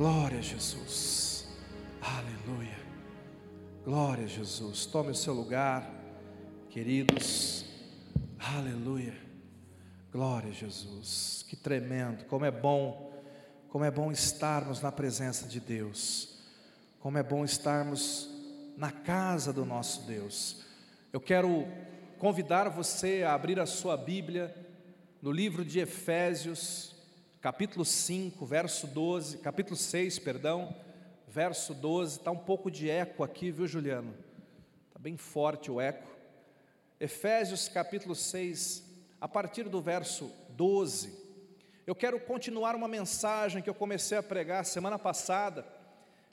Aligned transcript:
Glória 0.00 0.38
a 0.38 0.40
Jesus. 0.40 1.46
Aleluia. 2.00 2.78
Glória 3.84 4.24
a 4.24 4.26
Jesus. 4.26 4.86
Tome 4.86 5.10
o 5.10 5.14
seu 5.14 5.34
lugar, 5.34 5.92
queridos. 6.70 7.66
Aleluia. 8.38 9.14
Glória 10.10 10.48
a 10.48 10.54
Jesus. 10.54 11.44
Que 11.46 11.54
tremendo. 11.54 12.24
Como 12.24 12.46
é 12.46 12.50
bom, 12.50 13.12
como 13.68 13.84
é 13.84 13.90
bom 13.90 14.10
estarmos 14.10 14.80
na 14.80 14.90
presença 14.90 15.46
de 15.46 15.60
Deus. 15.60 16.40
Como 17.00 17.18
é 17.18 17.22
bom 17.22 17.44
estarmos 17.44 18.26
na 18.78 18.90
casa 18.90 19.52
do 19.52 19.66
nosso 19.66 20.06
Deus. 20.06 20.64
Eu 21.12 21.20
quero 21.20 21.68
convidar 22.18 22.70
você 22.70 23.22
a 23.22 23.34
abrir 23.34 23.60
a 23.60 23.66
sua 23.66 23.98
Bíblia 23.98 24.56
no 25.20 25.30
livro 25.30 25.62
de 25.62 25.78
Efésios, 25.78 26.96
capítulo 27.40 27.86
5, 27.86 28.44
verso 28.44 28.86
12, 28.86 29.38
capítulo 29.38 29.74
6, 29.74 30.18
perdão, 30.18 30.76
verso 31.26 31.72
12. 31.72 32.18
Está 32.18 32.30
um 32.30 32.36
pouco 32.36 32.70
de 32.70 32.90
eco 32.90 33.24
aqui, 33.24 33.50
viu, 33.50 33.66
Juliano? 33.66 34.14
Está 34.88 34.98
bem 34.98 35.16
forte 35.16 35.70
o 35.70 35.80
eco. 35.80 36.06
Efésios, 37.00 37.66
capítulo 37.66 38.14
6, 38.14 38.84
a 39.18 39.26
partir 39.26 39.70
do 39.70 39.80
verso 39.80 40.30
12. 40.50 41.18
Eu 41.86 41.94
quero 41.94 42.20
continuar 42.20 42.76
uma 42.76 42.86
mensagem 42.86 43.62
que 43.62 43.70
eu 43.70 43.74
comecei 43.74 44.18
a 44.18 44.22
pregar 44.22 44.66
semana 44.66 44.98
passada. 44.98 45.66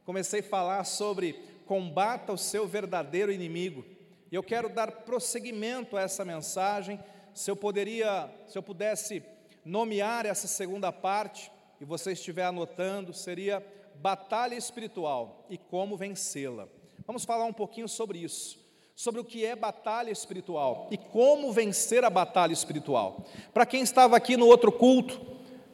Comecei 0.04 0.42
a 0.42 0.44
falar 0.44 0.84
sobre 0.84 1.34
combata 1.66 2.34
o 2.34 2.38
seu 2.38 2.68
verdadeiro 2.68 3.32
inimigo. 3.32 3.86
E 4.30 4.36
eu 4.36 4.44
quero 4.44 4.68
dar 4.68 4.92
prosseguimento 4.92 5.96
a 5.96 6.02
essa 6.02 6.26
mensagem. 6.26 7.00
Se 7.34 7.50
eu 7.50 7.56
poderia, 7.56 8.30
se 8.46 8.58
eu 8.58 8.64
pudesse 8.64 9.24
nomear 9.68 10.26
essa 10.26 10.48
segunda 10.48 10.94
parte, 10.94 11.52
e 11.80 11.84
você 11.84 12.14
estiver 12.14 12.46
anotando, 12.46 13.14
seria 13.14 13.64
batalha 13.96 14.56
espiritual 14.56 15.46
e 15.50 15.58
como 15.58 15.98
vencê-la. 15.98 16.70
Vamos 17.06 17.26
falar 17.26 17.44
um 17.44 17.54
pouquinho 17.54 17.88
sobre 17.88 18.20
isso, 18.20 18.58
sobre 18.96 19.20
o 19.20 19.26
que 19.26 19.46
é 19.46 19.56
batalha 19.56 20.10
espiritual 20.10 20.88
e 20.90 20.98
como 20.98 21.52
vencer 21.52 22.06
a 22.06 22.10
batalha 22.10 22.54
espiritual. 22.54 23.26
Para 23.54 23.66
quem 23.66 23.82
estava 23.84 24.16
aqui 24.16 24.38
no 24.38 24.48
outro 24.48 24.72
culto, 24.72 25.20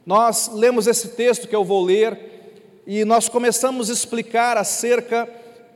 nós 0.04 0.48
lemos 0.48 0.88
esse 0.88 1.10
texto 1.10 1.46
que 1.46 1.54
eu 1.54 1.64
vou 1.64 1.82
ler 1.82 2.82
e 2.86 3.04
nós 3.04 3.28
começamos 3.28 3.88
a 3.88 3.92
explicar 3.92 4.58
acerca 4.58 5.26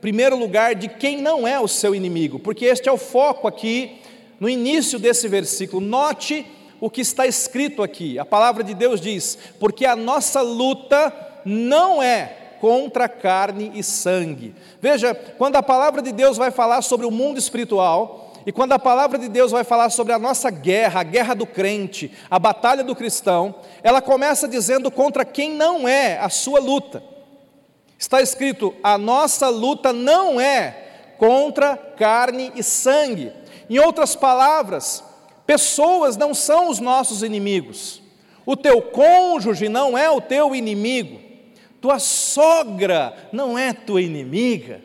primeiro 0.01 0.37
lugar, 0.37 0.75
de 0.75 0.89
quem 0.89 1.21
não 1.21 1.47
é 1.47 1.59
o 1.59 1.67
seu 1.67 1.95
inimigo, 1.95 2.37
porque 2.37 2.65
este 2.65 2.89
é 2.89 2.91
o 2.91 2.97
foco 2.97 3.47
aqui 3.47 4.01
no 4.39 4.49
início 4.49 4.99
desse 4.99 5.27
versículo. 5.27 5.81
Note 5.81 6.45
o 6.79 6.89
que 6.89 7.01
está 7.01 7.27
escrito 7.27 7.83
aqui. 7.83 8.17
A 8.17 8.25
palavra 8.25 8.63
de 8.63 8.73
Deus 8.73 9.01
diz: 9.01 9.37
porque 9.59 9.85
a 9.85 9.95
nossa 9.95 10.41
luta 10.41 11.13
não 11.45 12.01
é 12.01 12.35
contra 12.59 13.07
carne 13.07 13.71
e 13.73 13.83
sangue. 13.83 14.53
Veja, 14.81 15.15
quando 15.37 15.55
a 15.55 15.63
palavra 15.63 16.01
de 16.01 16.11
Deus 16.11 16.37
vai 16.37 16.51
falar 16.51 16.81
sobre 16.81 17.05
o 17.05 17.11
mundo 17.11 17.37
espiritual, 17.37 18.33
e 18.45 18.51
quando 18.51 18.73
a 18.73 18.79
palavra 18.79 19.17
de 19.17 19.29
Deus 19.29 19.51
vai 19.51 19.63
falar 19.63 19.89
sobre 19.89 20.13
a 20.13 20.19
nossa 20.19 20.49
guerra, 20.49 21.01
a 21.01 21.03
guerra 21.03 21.33
do 21.35 21.45
crente, 21.45 22.11
a 22.29 22.39
batalha 22.39 22.83
do 22.83 22.95
cristão, 22.95 23.55
ela 23.83 24.01
começa 24.01 24.47
dizendo 24.47 24.89
contra 24.89 25.25
quem 25.25 25.51
não 25.51 25.87
é 25.87 26.17
a 26.19 26.29
sua 26.29 26.59
luta. 26.59 27.03
Está 27.97 28.21
escrito: 28.21 28.73
a 28.81 28.97
nossa 28.97 29.49
luta 29.49 29.91
não 29.91 30.39
é 30.39 30.87
contra 31.17 31.75
carne 31.77 32.51
e 32.55 32.63
sangue. 32.63 33.31
Em 33.69 33.77
outras 33.77 34.15
palavras, 34.15 35.03
pessoas 35.49 36.15
não 36.15 36.31
são 36.31 36.69
os 36.69 36.79
nossos 36.79 37.23
inimigos. 37.23 38.03
O 38.45 38.55
teu 38.55 38.83
cônjuge 38.83 39.67
não 39.67 39.97
é 39.97 40.07
o 40.07 40.21
teu 40.21 40.53
inimigo. 40.53 41.19
Tua 41.81 41.97
sogra 41.97 43.15
não 43.33 43.57
é 43.57 43.73
tua 43.73 43.99
inimiga. 43.99 44.79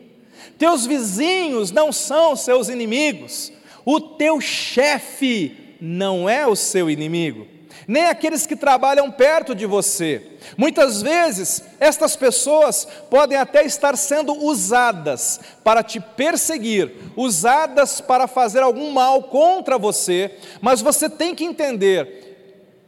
Teus 0.57 0.87
vizinhos 0.87 1.69
não 1.69 1.91
são 1.91 2.35
seus 2.35 2.67
inimigos. 2.67 3.53
O 3.85 4.01
teu 4.01 4.41
chefe 4.41 5.75
não 5.79 6.27
é 6.27 6.47
o 6.47 6.55
seu 6.55 6.89
inimigo 6.89 7.45
nem 7.87 8.07
aqueles 8.07 8.45
que 8.45 8.55
trabalham 8.55 9.11
perto 9.11 9.53
de 9.53 9.65
você. 9.65 10.21
Muitas 10.57 11.01
vezes, 11.01 11.63
estas 11.79 12.15
pessoas 12.15 12.87
podem 13.09 13.37
até 13.37 13.65
estar 13.65 13.95
sendo 13.97 14.33
usadas 14.33 15.39
para 15.63 15.83
te 15.83 15.99
perseguir, 15.99 16.91
usadas 17.15 18.01
para 18.01 18.27
fazer 18.27 18.61
algum 18.61 18.91
mal 18.91 19.23
contra 19.23 19.77
você, 19.77 20.35
mas 20.61 20.81
você 20.81 21.09
tem 21.09 21.35
que 21.35 21.43
entender 21.43 22.25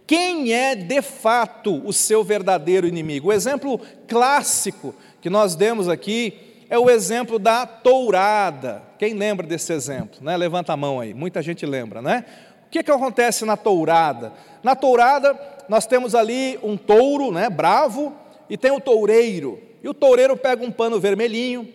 quem 0.06 0.54
é 0.54 0.74
de 0.74 1.02
fato 1.02 1.86
o 1.86 1.92
seu 1.92 2.24
verdadeiro 2.24 2.88
inimigo. 2.88 3.28
O 3.28 3.34
exemplo 3.34 3.80
clássico 4.08 4.96
que 5.22 5.30
nós 5.30 5.56
demos 5.56 5.90
aqui 5.90 6.66
é 6.70 6.80
o 6.80 6.90
exemplo 6.90 7.38
da 7.38 7.66
tourada. 7.66 8.84
Quem 8.98 9.14
lembra 9.14 9.46
desse 9.46 9.74
exemplo? 9.74 10.20
Né? 10.22 10.36
Levanta 10.38 10.74
a 10.74 10.78
mão 10.78 11.00
aí, 11.00 11.14
muita 11.14 11.42
gente 11.42 11.66
lembra, 11.66 12.02
né? 12.02 12.26
O 12.68 12.70
que, 12.70 12.84
que 12.84 12.92
acontece 12.92 13.46
na 13.46 13.56
tourada? 13.56 14.34
Na 14.62 14.76
tourada, 14.76 15.40
nós 15.70 15.88
temos 15.88 16.14
ali 16.14 16.60
um 16.62 16.76
touro, 16.76 17.32
né, 17.32 17.50
bravo, 17.50 18.14
e 18.50 18.58
tem 18.58 18.72
o 18.72 18.80
toureiro. 18.80 19.62
E 19.82 19.88
o 19.88 19.94
toureiro 19.94 20.36
pega 20.36 20.66
um 20.66 20.72
pano 20.72 21.00
vermelhinho, 21.00 21.74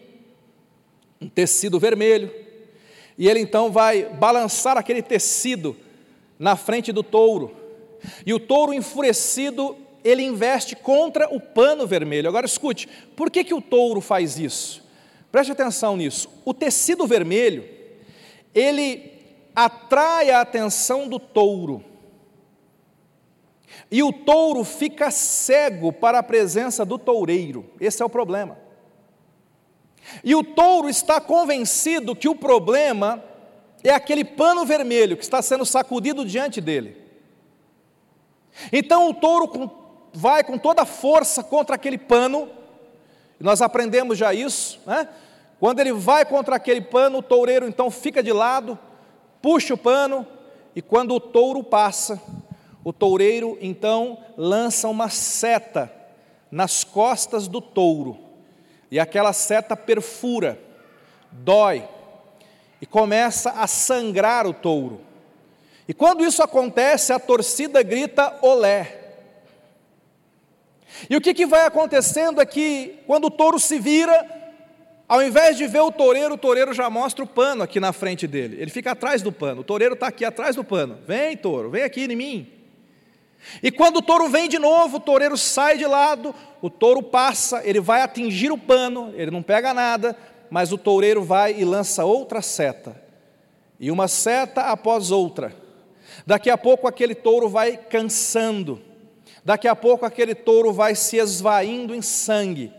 um 1.18 1.28
tecido 1.28 1.80
vermelho, 1.80 2.30
e 3.16 3.26
ele 3.26 3.40
então 3.40 3.72
vai 3.72 4.04
balançar 4.04 4.76
aquele 4.76 5.00
tecido 5.00 5.74
na 6.38 6.56
frente 6.56 6.92
do 6.92 7.02
touro. 7.02 7.56
E 8.26 8.34
o 8.34 8.40
touro 8.40 8.74
enfurecido, 8.74 9.76
ele 10.04 10.22
investe 10.22 10.76
contra 10.76 11.26
o 11.34 11.40
pano 11.40 11.86
vermelho. 11.86 12.28
Agora 12.28 12.44
escute, 12.44 12.86
por 13.16 13.30
que, 13.30 13.44
que 13.44 13.54
o 13.54 13.62
touro 13.62 14.00
faz 14.00 14.38
isso? 14.38 14.82
Preste 15.30 15.52
atenção 15.52 15.96
nisso. 15.96 16.28
O 16.44 16.52
tecido 16.52 17.06
vermelho, 17.06 17.64
ele 18.54 19.11
atrai 19.54 20.30
a 20.30 20.40
atenção 20.40 21.08
do 21.08 21.18
touro. 21.18 21.84
E 23.90 24.02
o 24.02 24.12
touro 24.12 24.64
fica 24.64 25.10
cego 25.10 25.92
para 25.92 26.18
a 26.18 26.22
presença 26.22 26.84
do 26.84 26.98
toureiro. 26.98 27.70
Esse 27.80 28.02
é 28.02 28.04
o 28.04 28.10
problema. 28.10 28.58
E 30.24 30.34
o 30.34 30.42
touro 30.42 30.88
está 30.88 31.20
convencido 31.20 32.16
que 32.16 32.28
o 32.28 32.34
problema 32.34 33.22
é 33.84 33.90
aquele 33.90 34.24
pano 34.24 34.64
vermelho 34.64 35.16
que 35.16 35.24
está 35.24 35.42
sendo 35.42 35.64
sacudido 35.64 36.24
diante 36.24 36.60
dele. 36.60 36.96
Então 38.72 39.08
o 39.08 39.14
touro 39.14 39.70
vai 40.12 40.44
com 40.44 40.58
toda 40.58 40.82
a 40.82 40.86
força 40.86 41.42
contra 41.42 41.76
aquele 41.76 41.98
pano, 41.98 42.48
nós 43.40 43.60
aprendemos 43.60 44.16
já 44.16 44.32
isso, 44.32 44.80
né? 44.86 45.08
Quando 45.58 45.80
ele 45.80 45.92
vai 45.92 46.24
contra 46.24 46.56
aquele 46.56 46.80
pano, 46.80 47.18
o 47.18 47.22
toureiro 47.22 47.66
então 47.66 47.90
fica 47.90 48.22
de 48.22 48.32
lado, 48.32 48.78
puxa 49.42 49.74
o 49.74 49.78
pano, 49.78 50.26
e 50.74 50.80
quando 50.80 51.14
o 51.14 51.20
touro 51.20 51.62
passa, 51.62 52.22
o 52.84 52.92
toureiro 52.92 53.58
então 53.60 54.18
lança 54.36 54.88
uma 54.88 55.10
seta 55.10 55.92
nas 56.50 56.84
costas 56.84 57.48
do 57.48 57.60
touro, 57.60 58.18
e 58.90 59.00
aquela 59.00 59.32
seta 59.32 59.76
perfura, 59.76 60.58
dói, 61.30 61.86
e 62.80 62.86
começa 62.86 63.50
a 63.50 63.66
sangrar 63.66 64.46
o 64.46 64.54
touro. 64.54 65.00
E 65.88 65.94
quando 65.94 66.24
isso 66.24 66.42
acontece, 66.42 67.12
a 67.12 67.18
torcida 67.18 67.82
grita 67.82 68.38
olé. 68.40 68.98
E 71.08 71.16
o 71.16 71.20
que, 71.20 71.34
que 71.34 71.46
vai 71.46 71.66
acontecendo 71.66 72.40
é 72.40 72.46
que, 72.46 72.98
quando 73.06 73.26
o 73.26 73.30
touro 73.30 73.58
se 73.58 73.78
vira, 73.78 74.41
ao 75.12 75.22
invés 75.22 75.58
de 75.58 75.66
ver 75.66 75.82
o 75.82 75.92
toureiro, 75.92 76.36
o 76.36 76.38
toureiro 76.38 76.72
já 76.72 76.88
mostra 76.88 77.22
o 77.22 77.26
pano 77.26 77.62
aqui 77.62 77.78
na 77.78 77.92
frente 77.92 78.26
dele. 78.26 78.56
Ele 78.58 78.70
fica 78.70 78.92
atrás 78.92 79.20
do 79.20 79.30
pano. 79.30 79.60
O 79.60 79.64
toureiro 79.64 79.92
está 79.92 80.06
aqui 80.06 80.24
atrás 80.24 80.56
do 80.56 80.64
pano. 80.64 80.96
Vem, 81.06 81.36
touro, 81.36 81.68
vem 81.68 81.82
aqui 81.82 82.04
em 82.04 82.16
mim. 82.16 82.50
E 83.62 83.70
quando 83.70 83.98
o 83.98 84.02
touro 84.02 84.30
vem 84.30 84.48
de 84.48 84.58
novo, 84.58 84.96
o 84.96 85.00
toureiro 85.00 85.36
sai 85.36 85.76
de 85.76 85.84
lado, 85.84 86.34
o 86.62 86.70
touro 86.70 87.02
passa, 87.02 87.60
ele 87.62 87.78
vai 87.78 88.00
atingir 88.00 88.50
o 88.50 88.56
pano, 88.56 89.12
ele 89.14 89.30
não 89.30 89.42
pega 89.42 89.74
nada, 89.74 90.16
mas 90.48 90.72
o 90.72 90.78
toureiro 90.78 91.22
vai 91.22 91.60
e 91.60 91.62
lança 91.62 92.06
outra 92.06 92.40
seta. 92.40 92.96
E 93.78 93.90
uma 93.90 94.08
seta 94.08 94.62
após 94.62 95.10
outra. 95.10 95.54
Daqui 96.26 96.48
a 96.48 96.56
pouco 96.56 96.88
aquele 96.88 97.14
touro 97.14 97.50
vai 97.50 97.76
cansando. 97.76 98.80
Daqui 99.44 99.68
a 99.68 99.76
pouco 99.76 100.06
aquele 100.06 100.34
touro 100.34 100.72
vai 100.72 100.94
se 100.94 101.18
esvaindo 101.18 101.94
em 101.94 102.00
sangue 102.00 102.72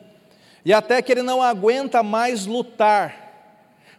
e 0.65 0.73
até 0.73 1.01
que 1.01 1.11
ele 1.11 1.21
não 1.21 1.41
aguenta 1.41 2.01
mais 2.01 2.45
lutar, 2.45 3.21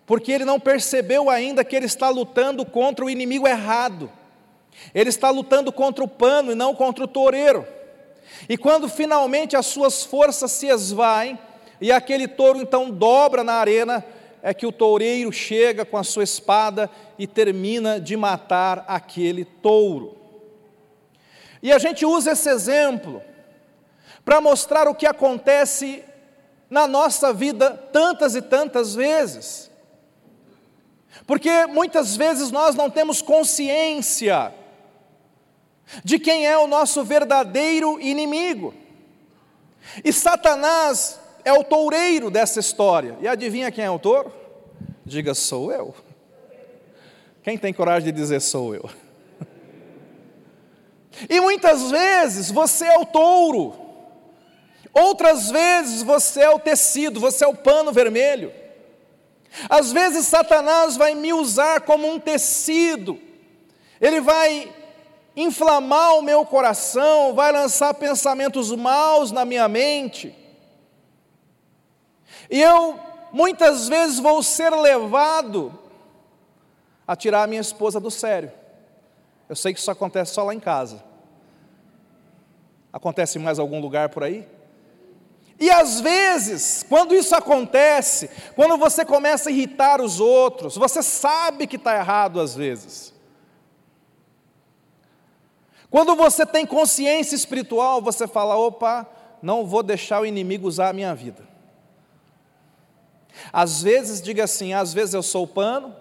porque 0.06 0.32
ele 0.32 0.44
não 0.44 0.58
percebeu 0.58 1.28
ainda 1.28 1.64
que 1.64 1.76
ele 1.76 1.86
está 1.86 2.08
lutando 2.08 2.64
contra 2.64 3.04
o 3.04 3.10
inimigo 3.10 3.46
errado, 3.46 4.10
ele 4.94 5.08
está 5.08 5.30
lutando 5.30 5.72
contra 5.72 6.02
o 6.02 6.08
pano 6.08 6.52
e 6.52 6.54
não 6.54 6.74
contra 6.74 7.04
o 7.04 7.08
toureiro. 7.08 7.66
E 8.48 8.56
quando 8.56 8.88
finalmente 8.88 9.56
as 9.56 9.66
suas 9.66 10.04
forças 10.04 10.50
se 10.52 10.66
esvaem, 10.66 11.38
e 11.80 11.92
aquele 11.92 12.26
touro 12.26 12.60
então 12.60 12.90
dobra 12.90 13.44
na 13.44 13.54
arena, 13.54 14.04
é 14.42 14.52
que 14.52 14.66
o 14.66 14.72
toureiro 14.72 15.32
chega 15.32 15.84
com 15.84 15.96
a 15.96 16.04
sua 16.04 16.24
espada 16.24 16.90
e 17.18 17.26
termina 17.26 17.98
de 17.98 18.16
matar 18.16 18.84
aquele 18.86 19.44
touro. 19.44 20.16
E 21.62 21.72
a 21.72 21.78
gente 21.78 22.04
usa 22.04 22.32
esse 22.32 22.50
exemplo 22.50 23.22
para 24.24 24.40
mostrar 24.40 24.86
o 24.86 24.94
que 24.94 25.06
acontece 25.06 26.04
na 26.74 26.88
nossa 26.88 27.32
vida 27.32 27.70
tantas 27.70 28.34
e 28.34 28.42
tantas 28.42 28.96
vezes. 28.96 29.70
Porque 31.24 31.66
muitas 31.66 32.16
vezes 32.16 32.50
nós 32.50 32.74
não 32.74 32.90
temos 32.90 33.22
consciência 33.22 34.52
de 36.02 36.18
quem 36.18 36.44
é 36.44 36.58
o 36.58 36.66
nosso 36.66 37.04
verdadeiro 37.04 38.00
inimigo. 38.00 38.74
E 40.04 40.12
Satanás 40.12 41.20
é 41.44 41.52
o 41.52 41.62
toureiro 41.62 42.28
dessa 42.28 42.58
história. 42.58 43.16
E 43.20 43.28
adivinha 43.28 43.70
quem 43.70 43.84
é 43.84 43.90
o 43.90 43.98
touro? 43.98 44.32
Diga, 45.06 45.32
sou 45.32 45.70
eu. 45.70 45.94
Quem 47.44 47.56
tem 47.56 47.72
coragem 47.72 48.12
de 48.12 48.20
dizer 48.20 48.40
sou 48.40 48.74
eu? 48.74 48.90
E 51.30 51.40
muitas 51.40 51.92
vezes 51.92 52.50
você 52.50 52.86
é 52.86 52.98
o 52.98 53.06
touro, 53.06 53.83
outras 54.94 55.50
vezes 55.50 56.02
você 56.02 56.42
é 56.42 56.50
o 56.50 56.58
tecido, 56.58 57.20
você 57.20 57.44
é 57.44 57.48
o 57.48 57.56
pano 57.56 57.92
vermelho. 57.92 58.52
Às 59.68 59.92
vezes 59.92 60.26
Satanás 60.26 60.96
vai 60.96 61.14
me 61.14 61.32
usar 61.32 61.80
como 61.82 62.08
um 62.08 62.18
tecido, 62.18 63.20
ele 64.00 64.20
vai 64.20 64.72
inflamar 65.36 66.16
o 66.16 66.22
meu 66.22 66.44
coração, 66.46 67.34
vai 67.34 67.52
lançar 67.52 67.92
pensamentos 67.94 68.70
maus 68.72 69.32
na 69.32 69.44
minha 69.44 69.68
mente. 69.68 70.34
E 72.50 72.60
eu 72.60 72.98
muitas 73.32 73.88
vezes 73.88 74.18
vou 74.18 74.42
ser 74.42 74.70
levado 74.70 75.76
a 77.06 77.16
tirar 77.16 77.42
a 77.42 77.46
minha 77.46 77.60
esposa 77.60 77.98
do 77.98 78.10
sério. 78.10 78.52
Eu 79.48 79.56
sei 79.56 79.74
que 79.74 79.80
isso 79.80 79.90
acontece 79.90 80.32
só 80.32 80.44
lá 80.44 80.54
em 80.54 80.60
casa. 80.60 81.02
Acontece 82.92 83.38
em 83.38 83.42
mais 83.42 83.58
algum 83.58 83.80
lugar 83.80 84.08
por 84.08 84.22
aí? 84.22 84.48
E 85.58 85.70
às 85.70 86.00
vezes, 86.00 86.84
quando 86.88 87.14
isso 87.14 87.34
acontece, 87.34 88.28
quando 88.56 88.76
você 88.76 89.04
começa 89.04 89.48
a 89.48 89.52
irritar 89.52 90.00
os 90.00 90.18
outros, 90.18 90.76
você 90.76 91.02
sabe 91.02 91.66
que 91.66 91.76
está 91.76 91.96
errado 91.96 92.40
às 92.40 92.54
vezes. 92.54 93.14
Quando 95.90 96.16
você 96.16 96.44
tem 96.44 96.66
consciência 96.66 97.36
espiritual, 97.36 98.02
você 98.02 98.26
fala: 98.26 98.56
opa, 98.56 99.06
não 99.40 99.64
vou 99.64 99.82
deixar 99.82 100.20
o 100.20 100.26
inimigo 100.26 100.66
usar 100.66 100.88
a 100.88 100.92
minha 100.92 101.14
vida. 101.14 101.46
Às 103.52 103.82
vezes, 103.82 104.20
diga 104.20 104.44
assim: 104.44 104.72
às 104.72 104.92
vezes 104.92 105.14
eu 105.14 105.22
sou 105.22 105.44
o 105.44 105.48
pano. 105.48 105.94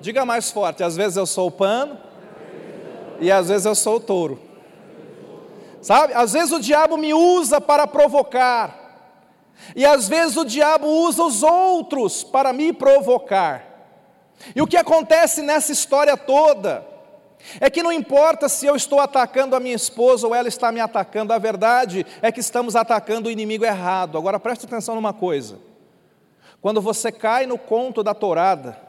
Diga 0.00 0.26
mais 0.26 0.50
forte: 0.50 0.82
às 0.82 0.94
vezes 0.94 1.16
eu 1.16 1.24
sou 1.26 1.48
o 1.48 1.52
pano. 1.52 1.98
E 3.20 3.32
às 3.32 3.48
vezes 3.48 3.64
eu 3.64 3.74
sou 3.74 3.96
o 3.96 4.00
touro. 4.00 4.47
Sabe? 5.80 6.12
Às 6.14 6.32
vezes 6.32 6.52
o 6.52 6.60
diabo 6.60 6.96
me 6.96 7.14
usa 7.14 7.60
para 7.60 7.86
provocar. 7.86 8.88
E 9.74 9.84
às 9.84 10.08
vezes 10.08 10.36
o 10.36 10.44
diabo 10.44 10.86
usa 10.86 11.22
os 11.22 11.42
outros 11.42 12.24
para 12.24 12.52
me 12.52 12.72
provocar. 12.72 13.64
E 14.54 14.62
o 14.62 14.66
que 14.66 14.76
acontece 14.76 15.42
nessa 15.42 15.72
história 15.72 16.16
toda 16.16 16.86
é 17.60 17.70
que 17.70 17.82
não 17.82 17.92
importa 17.92 18.48
se 18.48 18.66
eu 18.66 18.76
estou 18.76 19.00
atacando 19.00 19.54
a 19.54 19.60
minha 19.60 19.74
esposa 19.74 20.26
ou 20.26 20.34
ela 20.34 20.48
está 20.48 20.70
me 20.72 20.80
atacando, 20.80 21.32
a 21.32 21.38
verdade 21.38 22.04
é 22.20 22.30
que 22.30 22.40
estamos 22.40 22.76
atacando 22.76 23.28
o 23.28 23.32
inimigo 23.32 23.64
errado. 23.64 24.18
Agora 24.18 24.40
preste 24.40 24.66
atenção 24.66 24.94
numa 24.94 25.12
coisa: 25.12 25.58
quando 26.60 26.80
você 26.80 27.10
cai 27.12 27.46
no 27.46 27.58
conto 27.58 28.02
da 28.02 28.14
tourada, 28.14 28.87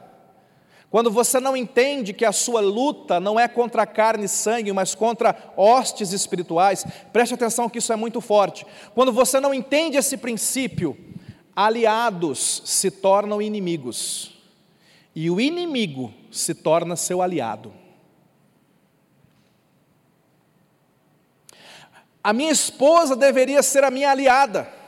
quando 0.90 1.08
você 1.08 1.38
não 1.38 1.56
entende 1.56 2.12
que 2.12 2.24
a 2.24 2.32
sua 2.32 2.60
luta 2.60 3.20
não 3.20 3.38
é 3.38 3.46
contra 3.46 3.86
carne 3.86 4.24
e 4.24 4.28
sangue, 4.28 4.72
mas 4.72 4.92
contra 4.92 5.52
hostes 5.56 6.12
espirituais, 6.12 6.84
preste 7.12 7.32
atenção 7.32 7.68
que 7.68 7.78
isso 7.78 7.92
é 7.92 7.96
muito 7.96 8.20
forte. 8.20 8.66
Quando 8.92 9.12
você 9.12 9.38
não 9.38 9.54
entende 9.54 9.96
esse 9.96 10.16
princípio, 10.16 10.98
aliados 11.54 12.62
se 12.64 12.90
tornam 12.90 13.40
inimigos, 13.40 14.36
e 15.14 15.30
o 15.30 15.40
inimigo 15.40 16.12
se 16.28 16.54
torna 16.54 16.96
seu 16.96 17.22
aliado. 17.22 17.72
A 22.22 22.32
minha 22.32 22.50
esposa 22.50 23.14
deveria 23.14 23.62
ser 23.62 23.84
a 23.84 23.90
minha 23.90 24.10
aliada. 24.10 24.79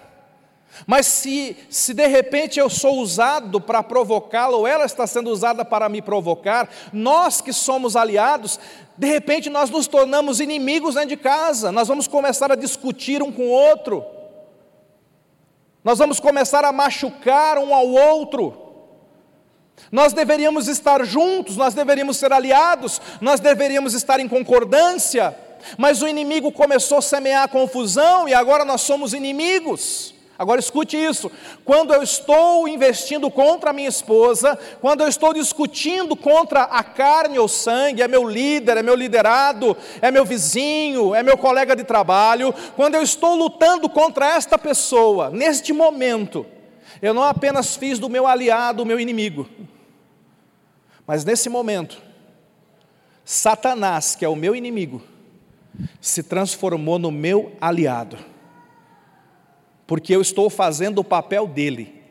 Mas 0.87 1.07
se, 1.07 1.57
se 1.69 1.93
de 1.95 2.07
repente 2.07 2.59
eu 2.59 2.69
sou 2.69 2.99
usado 2.99 3.61
para 3.61 3.83
provocá-la, 3.83 4.57
ou 4.57 4.67
ela 4.67 4.85
está 4.85 5.07
sendo 5.07 5.31
usada 5.31 5.65
para 5.65 5.89
me 5.89 6.01
provocar, 6.01 6.69
nós 6.93 7.41
que 7.41 7.53
somos 7.53 7.95
aliados, 7.95 8.59
de 8.97 9.07
repente 9.07 9.51
nós 9.51 9.71
nos 9.71 9.87
tornamos 9.87 10.41
inimigos 10.41 10.95
dentro 10.95 11.11
de 11.11 11.17
casa, 11.17 11.71
nós 11.71 11.89
vamos 11.89 12.09
começar 12.09 12.51
a 12.51 12.57
discutir 12.57 13.23
um 13.23 13.31
com 13.31 13.45
o 13.45 13.51
outro, 13.51 14.05
nós 15.85 15.99
vamos 15.99 16.19
começar 16.19 16.65
a 16.65 16.73
machucar 16.73 17.59
um 17.59 17.75
ao 17.75 17.89
outro. 17.89 18.59
Nós 19.91 20.13
deveríamos 20.13 20.69
estar 20.69 21.05
juntos, 21.05 21.57
nós 21.57 21.75
deveríamos 21.75 22.17
ser 22.17 22.33
aliados, 22.33 23.01
nós 23.21 23.41
deveríamos 23.41 23.95
estar 23.95 24.21
em 24.21 24.29
concordância, 24.29 25.37
mas 25.77 26.03
o 26.03 26.09
inimigo 26.09 26.53
começou 26.53 26.99
a 26.99 27.03
semear 27.03 27.49
confusão 27.49 28.29
e 28.29 28.35
agora 28.35 28.65
nós 28.65 28.83
somos 28.83 29.13
inimigos. 29.13 30.15
Agora 30.39 30.61
escute 30.61 30.97
isso: 30.97 31.31
quando 31.65 31.93
eu 31.93 32.03
estou 32.03 32.67
investindo 32.67 33.31
contra 33.31 33.71
a 33.71 33.73
minha 33.73 33.89
esposa, 33.89 34.59
quando 34.81 35.03
eu 35.03 35.09
estou 35.09 35.33
discutindo 35.35 36.17
contra 36.17 36.63
a 36.63 36.83
carne 36.83 37.39
ou 37.39 37.49
sangue, 37.49 38.03
é 38.03 38.09
meu 38.09 38.29
líder, 38.29 38.79
é 38.79 38.83
meu 38.83 38.95
liderado, 38.95 39.77
é 40.01 40.11
meu 40.11 40.25
vizinho, 40.25 41.15
é 41.15 41.23
meu 41.23 41.37
colega 41.37 41.77
de 41.77 41.85
trabalho, 41.85 42.55
quando 42.75 42.95
eu 42.95 43.03
estou 43.03 43.35
lutando 43.35 43.89
contra 43.89 44.35
esta 44.35 44.59
pessoa, 44.59 45.31
neste 45.31 45.73
momento, 45.73 46.47
eu 47.01 47.13
não 47.13 47.23
apenas 47.23 47.77
fiz 47.77 47.99
do 47.99 48.09
meu 48.09 48.27
aliado 48.27 48.83
o 48.83 48.87
meu 48.87 48.99
inimigo, 48.99 49.49
mas 51.07 51.25
nesse 51.25 51.49
momento, 51.49 52.01
Satanás, 53.25 54.17
que 54.17 54.25
é 54.25 54.29
o 54.29 54.37
meu 54.37 54.57
inimigo, 54.57 55.03
se 56.01 56.23
transformou 56.23 56.99
no 56.99 57.11
meu 57.11 57.53
aliado 57.61 58.32
porque 59.87 60.15
eu 60.15 60.21
estou 60.21 60.49
fazendo 60.49 60.99
o 60.99 61.05
papel 61.05 61.47
dele. 61.47 62.03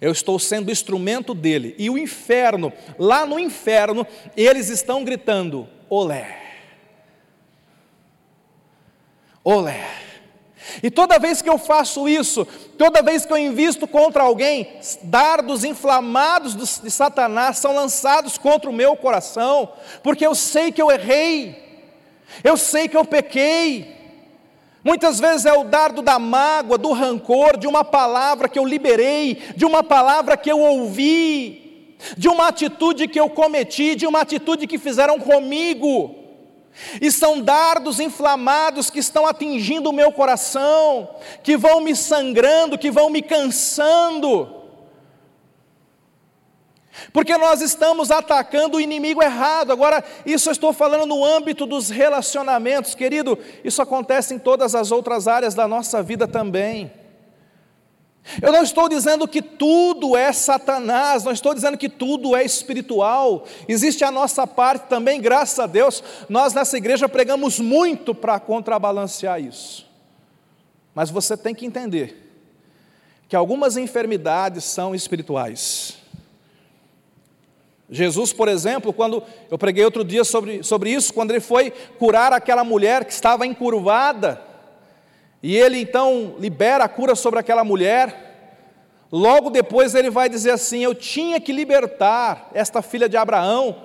Eu 0.00 0.12
estou 0.12 0.38
sendo 0.38 0.70
instrumento 0.70 1.34
dele. 1.34 1.74
E 1.78 1.88
o 1.88 1.96
inferno, 1.96 2.72
lá 2.98 3.24
no 3.24 3.38
inferno, 3.38 4.06
eles 4.36 4.68
estão 4.68 5.04
gritando: 5.04 5.68
olé. 5.88 6.42
Olé. 9.42 10.06
E 10.82 10.90
toda 10.90 11.18
vez 11.18 11.40
que 11.40 11.48
eu 11.48 11.58
faço 11.58 12.08
isso, 12.08 12.44
toda 12.76 13.02
vez 13.02 13.24
que 13.24 13.32
eu 13.32 13.38
invisto 13.38 13.86
contra 13.86 14.22
alguém, 14.22 14.68
dardos 15.02 15.64
inflamados 15.64 16.80
de 16.82 16.90
Satanás 16.90 17.58
são 17.58 17.74
lançados 17.74 18.36
contra 18.36 18.68
o 18.68 18.72
meu 18.72 18.96
coração, 18.96 19.72
porque 20.02 20.26
eu 20.26 20.34
sei 20.34 20.72
que 20.72 20.82
eu 20.82 20.90
errei, 20.90 21.64
eu 22.42 22.56
sei 22.56 22.88
que 22.88 22.96
eu 22.96 23.04
pequei, 23.04 23.95
Muitas 24.86 25.18
vezes 25.18 25.44
é 25.44 25.52
o 25.52 25.64
dardo 25.64 26.00
da 26.00 26.16
mágoa, 26.16 26.78
do 26.78 26.92
rancor, 26.92 27.56
de 27.56 27.66
uma 27.66 27.82
palavra 27.82 28.48
que 28.48 28.56
eu 28.56 28.64
liberei, 28.64 29.36
de 29.56 29.64
uma 29.64 29.82
palavra 29.82 30.36
que 30.36 30.48
eu 30.48 30.60
ouvi, 30.60 31.96
de 32.16 32.28
uma 32.28 32.46
atitude 32.46 33.08
que 33.08 33.18
eu 33.18 33.28
cometi, 33.28 33.96
de 33.96 34.06
uma 34.06 34.20
atitude 34.20 34.64
que 34.64 34.78
fizeram 34.78 35.18
comigo. 35.18 36.14
E 37.00 37.10
são 37.10 37.40
dardos 37.40 37.98
inflamados 37.98 38.88
que 38.88 39.00
estão 39.00 39.26
atingindo 39.26 39.90
o 39.90 39.92
meu 39.92 40.12
coração, 40.12 41.16
que 41.42 41.56
vão 41.56 41.80
me 41.80 41.96
sangrando, 41.96 42.78
que 42.78 42.88
vão 42.88 43.10
me 43.10 43.22
cansando. 43.22 44.55
Porque 47.12 47.36
nós 47.36 47.60
estamos 47.60 48.10
atacando 48.10 48.76
o 48.76 48.80
inimigo 48.80 49.22
errado. 49.22 49.72
Agora, 49.72 50.04
isso 50.24 50.48
eu 50.48 50.52
estou 50.52 50.72
falando 50.72 51.06
no 51.06 51.24
âmbito 51.24 51.66
dos 51.66 51.90
relacionamentos, 51.90 52.94
querido, 52.94 53.38
isso 53.64 53.82
acontece 53.82 54.34
em 54.34 54.38
todas 54.38 54.74
as 54.74 54.90
outras 54.90 55.28
áreas 55.28 55.54
da 55.54 55.68
nossa 55.68 56.02
vida 56.02 56.26
também. 56.26 56.90
Eu 58.42 58.50
não 58.50 58.62
estou 58.62 58.88
dizendo 58.88 59.28
que 59.28 59.40
tudo 59.40 60.16
é 60.16 60.32
Satanás, 60.32 61.22
não 61.22 61.30
estou 61.30 61.54
dizendo 61.54 61.78
que 61.78 61.88
tudo 61.88 62.34
é 62.34 62.44
espiritual, 62.44 63.44
existe 63.68 64.02
a 64.02 64.10
nossa 64.10 64.46
parte 64.46 64.88
também, 64.88 65.20
graças 65.20 65.58
a 65.60 65.66
Deus, 65.66 66.02
nós 66.28 66.52
nessa 66.52 66.76
igreja 66.76 67.08
pregamos 67.08 67.60
muito 67.60 68.14
para 68.14 68.40
contrabalancear 68.40 69.40
isso. 69.40 69.86
Mas 70.92 71.08
você 71.08 71.36
tem 71.36 71.54
que 71.54 71.64
entender 71.64 72.26
que 73.28 73.36
algumas 73.36 73.76
enfermidades 73.76 74.64
são 74.64 74.94
espirituais. 74.94 75.98
Jesus, 77.90 78.32
por 78.32 78.48
exemplo, 78.48 78.92
quando 78.92 79.22
eu 79.50 79.56
preguei 79.56 79.84
outro 79.84 80.04
dia 80.04 80.24
sobre, 80.24 80.62
sobre 80.62 80.90
isso, 80.90 81.14
quando 81.14 81.30
ele 81.30 81.40
foi 81.40 81.70
curar 81.98 82.32
aquela 82.32 82.64
mulher 82.64 83.04
que 83.04 83.12
estava 83.12 83.46
encurvada, 83.46 84.40
e 85.42 85.56
ele 85.56 85.78
então 85.78 86.34
libera 86.38 86.84
a 86.84 86.88
cura 86.88 87.14
sobre 87.14 87.38
aquela 87.38 87.62
mulher, 87.62 88.58
logo 89.12 89.50
depois 89.50 89.94
ele 89.94 90.10
vai 90.10 90.28
dizer 90.28 90.50
assim: 90.50 90.82
Eu 90.82 90.94
tinha 90.94 91.40
que 91.40 91.52
libertar 91.52 92.50
esta 92.52 92.82
filha 92.82 93.08
de 93.08 93.16
Abraão, 93.16 93.76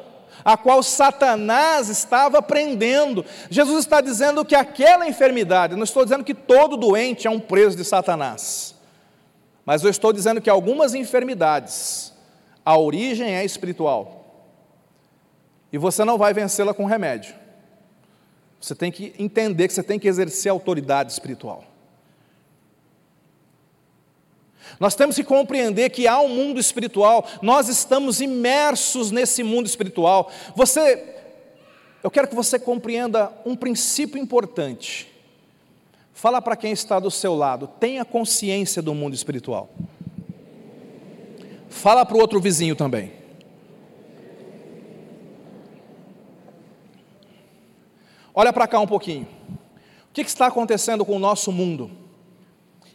a 0.43 0.57
qual 0.57 0.81
Satanás 0.81 1.87
estava 1.87 2.41
prendendo. 2.41 3.23
Jesus 3.51 3.79
está 3.79 4.01
dizendo 4.01 4.43
que 4.43 4.55
aquela 4.55 5.07
enfermidade, 5.07 5.75
não 5.75 5.83
estou 5.83 6.03
dizendo 6.03 6.23
que 6.23 6.33
todo 6.33 6.75
doente 6.75 7.27
é 7.27 7.29
um 7.29 7.39
preso 7.39 7.77
de 7.77 7.85
Satanás, 7.85 8.73
mas 9.63 9.83
eu 9.83 9.91
estou 9.91 10.11
dizendo 10.11 10.41
que 10.41 10.49
algumas 10.49 10.95
enfermidades, 10.95 12.10
a 12.65 12.77
origem 12.77 13.35
é 13.35 13.43
espiritual. 13.43 14.21
E 15.71 15.77
você 15.77 16.03
não 16.03 16.17
vai 16.17 16.33
vencê-la 16.33 16.73
com 16.73 16.85
remédio. 16.85 17.33
Você 18.59 18.75
tem 18.75 18.91
que 18.91 19.13
entender 19.17 19.67
que 19.67 19.73
você 19.73 19.83
tem 19.83 19.97
que 19.97 20.07
exercer 20.07 20.51
autoridade 20.51 21.11
espiritual. 21.11 21.63
Nós 24.79 24.95
temos 24.95 25.15
que 25.15 25.23
compreender 25.23 25.89
que 25.89 26.07
há 26.07 26.19
um 26.19 26.29
mundo 26.29 26.59
espiritual, 26.59 27.27
nós 27.41 27.67
estamos 27.67 28.21
imersos 28.21 29.11
nesse 29.11 29.43
mundo 29.43 29.65
espiritual. 29.65 30.31
Você, 30.55 31.03
eu 32.03 32.11
quero 32.11 32.27
que 32.27 32.35
você 32.35 32.59
compreenda 32.59 33.31
um 33.45 33.55
princípio 33.55 34.19
importante. 34.19 35.11
Fala 36.13 36.41
para 36.41 36.55
quem 36.55 36.71
está 36.71 36.99
do 36.99 37.09
seu 37.09 37.35
lado, 37.35 37.67
tenha 37.79 38.05
consciência 38.05 38.81
do 38.81 38.93
mundo 38.93 39.15
espiritual. 39.15 39.69
Fala 41.71 42.05
para 42.05 42.17
o 42.17 42.19
outro 42.19 42.39
vizinho 42.39 42.75
também. 42.75 43.13
Olha 48.35 48.51
para 48.53 48.67
cá 48.67 48.79
um 48.79 48.85
pouquinho. 48.85 49.27
O 50.09 50.13
que, 50.13 50.23
que 50.23 50.29
está 50.29 50.47
acontecendo 50.47 51.05
com 51.05 51.15
o 51.15 51.19
nosso 51.19 51.51
mundo? 51.51 51.89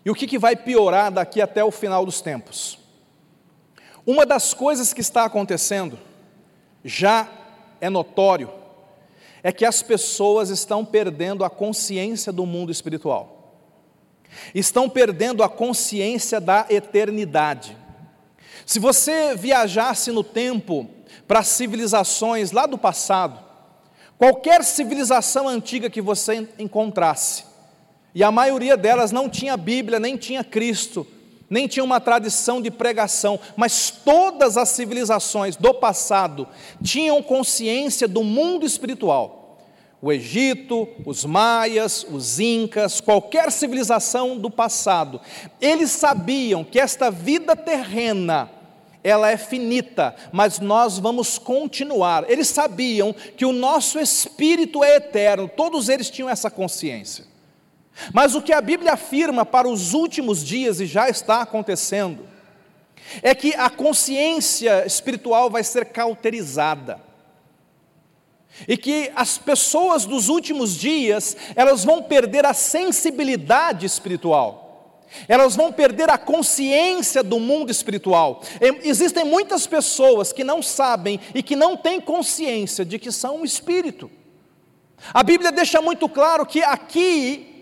E 0.05 0.11
o 0.11 0.15
que, 0.15 0.27
que 0.27 0.39
vai 0.39 0.55
piorar 0.55 1.11
daqui 1.11 1.41
até 1.41 1.65
o 1.65 1.71
final 1.71 2.05
dos 2.05 2.21
tempos? 2.21 2.79
Uma 4.07 4.25
das 4.25 4.55
coisas 4.55 4.93
que 4.93 5.01
está 5.01 5.25
acontecendo, 5.25 5.99
já 6.85 7.29
é 7.81 7.91
notório, 7.91 8.51
é 9.43 9.51
que 9.51 9.65
as 9.65 9.83
pessoas 9.83 10.51
estão 10.51 10.85
perdendo 10.85 11.45
a 11.45 11.51
consciência 11.51 12.31
do 12.33 12.45
mundo 12.45 12.71
espiritual, 12.71 13.59
estão 14.55 14.89
perdendo 14.89 15.43
a 15.43 15.49
consciência 15.49 16.41
da 16.41 16.67
eternidade. 16.69 17.77
Se 18.67 18.81
você 18.81 19.37
viajasse 19.37 20.11
no 20.11 20.25
tempo 20.25 20.91
para 21.29 21.45
civilizações 21.45 22.51
lá 22.51 22.67
do 22.67 22.77
passado, 22.77 23.39
qualquer 24.19 24.65
civilização 24.65 25.47
antiga 25.47 25.89
que 25.89 26.03
você 26.03 26.49
encontrasse, 26.59 27.45
e 28.13 28.25
a 28.25 28.33
maioria 28.33 28.77
delas 28.77 29.13
não 29.13 29.29
tinha 29.29 29.57
Bíblia, 29.57 30.01
nem 30.01 30.17
tinha 30.17 30.43
Cristo, 30.43 31.07
nem 31.49 31.69
tinha 31.69 31.85
uma 31.85 32.01
tradição 32.01 32.61
de 32.61 32.73
pregação, 32.73 33.39
mas 33.57 33.89
todas 33.89 34.57
as 34.57 34.71
civilizações 34.71 35.55
do 35.55 35.73
passado 35.73 36.49
tinham 36.83 37.23
consciência 37.23 38.09
do 38.09 38.25
mundo 38.25 38.67
espiritual. 38.67 39.61
O 40.03 40.13
Egito, 40.13 40.89
os 41.05 41.25
maias, 41.25 42.05
os 42.11 42.41
incas, 42.41 43.01
qualquer 43.01 43.51
civilização 43.53 44.37
do 44.37 44.51
passado, 44.51 45.21
eles 45.61 45.91
sabiam 45.91 46.65
que 46.65 46.81
esta 46.81 47.11
vida 47.11 47.55
terrena, 47.55 48.51
ela 49.07 49.31
é 49.31 49.37
finita, 49.37 50.17
mas 50.33 50.59
nós 50.59 50.99
vamos 50.99 51.39
continuar. 51.39 52.29
Eles 52.29 52.49
sabiam 52.49 53.15
que 53.37 53.47
o 53.47 53.53
nosso 53.53 54.01
espírito 54.01 54.83
é 54.83 54.97
eterno, 54.97 55.49
todos 55.49 55.89
eles 55.89 56.11
tinham 56.11 56.29
essa 56.29 56.51
consciência. 56.51 57.25
Mas 58.13 58.35
o 58.35 58.43
que 58.43 58.53
a 58.53 58.61
Bíblia 58.61 58.95
afirma 58.95 59.47
para 59.47 59.69
os 59.69 59.95
últimos 59.95 60.45
dias, 60.45 60.81
e 60.81 60.87
já 60.87 61.09
está 61.09 61.43
acontecendo, 61.43 62.27
é 63.23 63.33
que 63.33 63.55
a 63.55 63.71
consciência 63.71 64.85
espiritual 64.85 65.49
vai 65.49 65.63
ser 65.63 65.85
cauterizada. 65.87 67.01
E 68.67 68.77
que 68.77 69.13
as 69.15 69.39
pessoas 69.39 70.05
dos 70.05 70.29
últimos 70.29 70.77
dias, 70.77 71.37
elas 71.55 71.85
vão 71.85 72.03
perder 72.03 72.45
a 72.45 72.53
sensibilidade 72.53 73.87
espiritual. 73.87 74.66
Elas 75.29 75.57
vão 75.57 75.73
perder 75.73 76.11
a 76.11 76.19
consciência 76.19 77.23
do 77.23 77.39
mundo 77.39 77.71
espiritual. 77.71 78.43
Existem 78.83 79.25
muitas 79.25 79.67
pessoas 79.67 80.33
que 80.33 80.45
não 80.45 80.63
sabem 80.63 81.21
e 81.35 81.43
que 81.43 81.57
não 81.57 81.77
têm 81.77 82.01
consciência 82.01 82.85
de 82.85 82.99
que 82.99 83.11
são 83.13 83.39
um 83.39 83.45
espírito. 83.45 84.11
A 85.13 85.23
Bíblia 85.23 85.53
deixa 85.53 85.81
muito 85.81 86.09
claro 86.09 86.47
que 86.47 86.63
aqui 86.63 87.53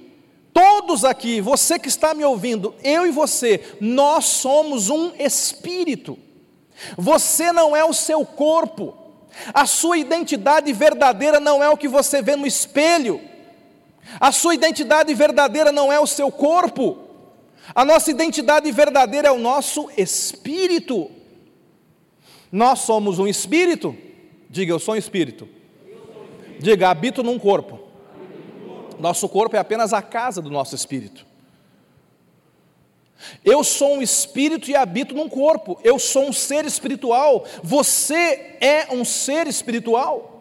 Todos 0.54 1.04
aqui, 1.04 1.40
você 1.40 1.80
que 1.80 1.88
está 1.88 2.14
me 2.14 2.24
ouvindo, 2.24 2.76
eu 2.84 3.04
e 3.04 3.10
você, 3.10 3.76
nós 3.80 4.24
somos 4.26 4.88
um 4.88 5.10
espírito. 5.18 6.16
Você 6.96 7.50
não 7.50 7.74
é 7.74 7.84
o 7.84 7.92
seu 7.92 8.24
corpo. 8.24 8.96
A 9.52 9.66
sua 9.66 9.98
identidade 9.98 10.72
verdadeira 10.72 11.40
não 11.40 11.60
é 11.60 11.68
o 11.68 11.76
que 11.76 11.88
você 11.88 12.22
vê 12.22 12.36
no 12.36 12.46
espelho. 12.46 13.20
A 14.20 14.30
sua 14.30 14.54
identidade 14.54 15.12
verdadeira 15.12 15.72
não 15.72 15.92
é 15.92 15.98
o 15.98 16.06
seu 16.06 16.30
corpo. 16.30 17.03
A 17.72 17.84
nossa 17.84 18.10
identidade 18.10 18.70
verdadeira 18.72 19.28
é 19.28 19.32
o 19.32 19.38
nosso 19.38 19.88
espírito. 19.96 21.10
Nós 22.50 22.80
somos 22.80 23.18
um 23.18 23.26
espírito. 23.26 23.96
Diga, 24.50 24.72
eu 24.72 24.78
sou 24.78 24.94
um 24.94 24.98
espírito. 24.98 25.48
Diga, 26.58 26.90
habito 26.90 27.22
num 27.22 27.38
corpo. 27.38 27.80
Nosso 28.98 29.28
corpo 29.28 29.56
é 29.56 29.58
apenas 29.58 29.92
a 29.92 30.02
casa 30.02 30.42
do 30.42 30.50
nosso 30.50 30.74
espírito. 30.74 31.26
Eu 33.44 33.64
sou 33.64 33.94
um 33.94 34.02
espírito 34.02 34.70
e 34.70 34.76
habito 34.76 35.14
num 35.14 35.28
corpo. 35.28 35.78
Eu 35.82 35.98
sou 35.98 36.28
um 36.28 36.32
ser 36.32 36.64
espiritual. 36.64 37.44
Você 37.62 38.56
é 38.60 38.88
um 38.90 39.04
ser 39.04 39.46
espiritual. 39.46 40.32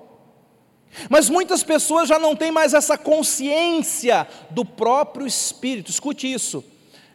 Mas 1.10 1.30
muitas 1.30 1.63
pessoas 1.63 2.08
já 2.08 2.20
não 2.20 2.36
têm 2.36 2.51
mais 2.51 2.74
essa 2.74 2.98
consciência 2.98 4.27
do 4.50 4.63
próprio 4.63 5.25
espírito. 5.25 5.89
Escute 5.89 6.32
isso. 6.32 6.63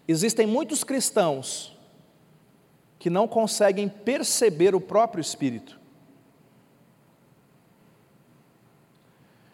Existem 0.08 0.46
muitos 0.46 0.82
cristãos 0.82 1.76
que 2.98 3.10
não 3.10 3.28
conseguem 3.28 3.88
perceber 3.88 4.74
o 4.74 4.80
próprio 4.80 5.20
espírito. 5.20 5.78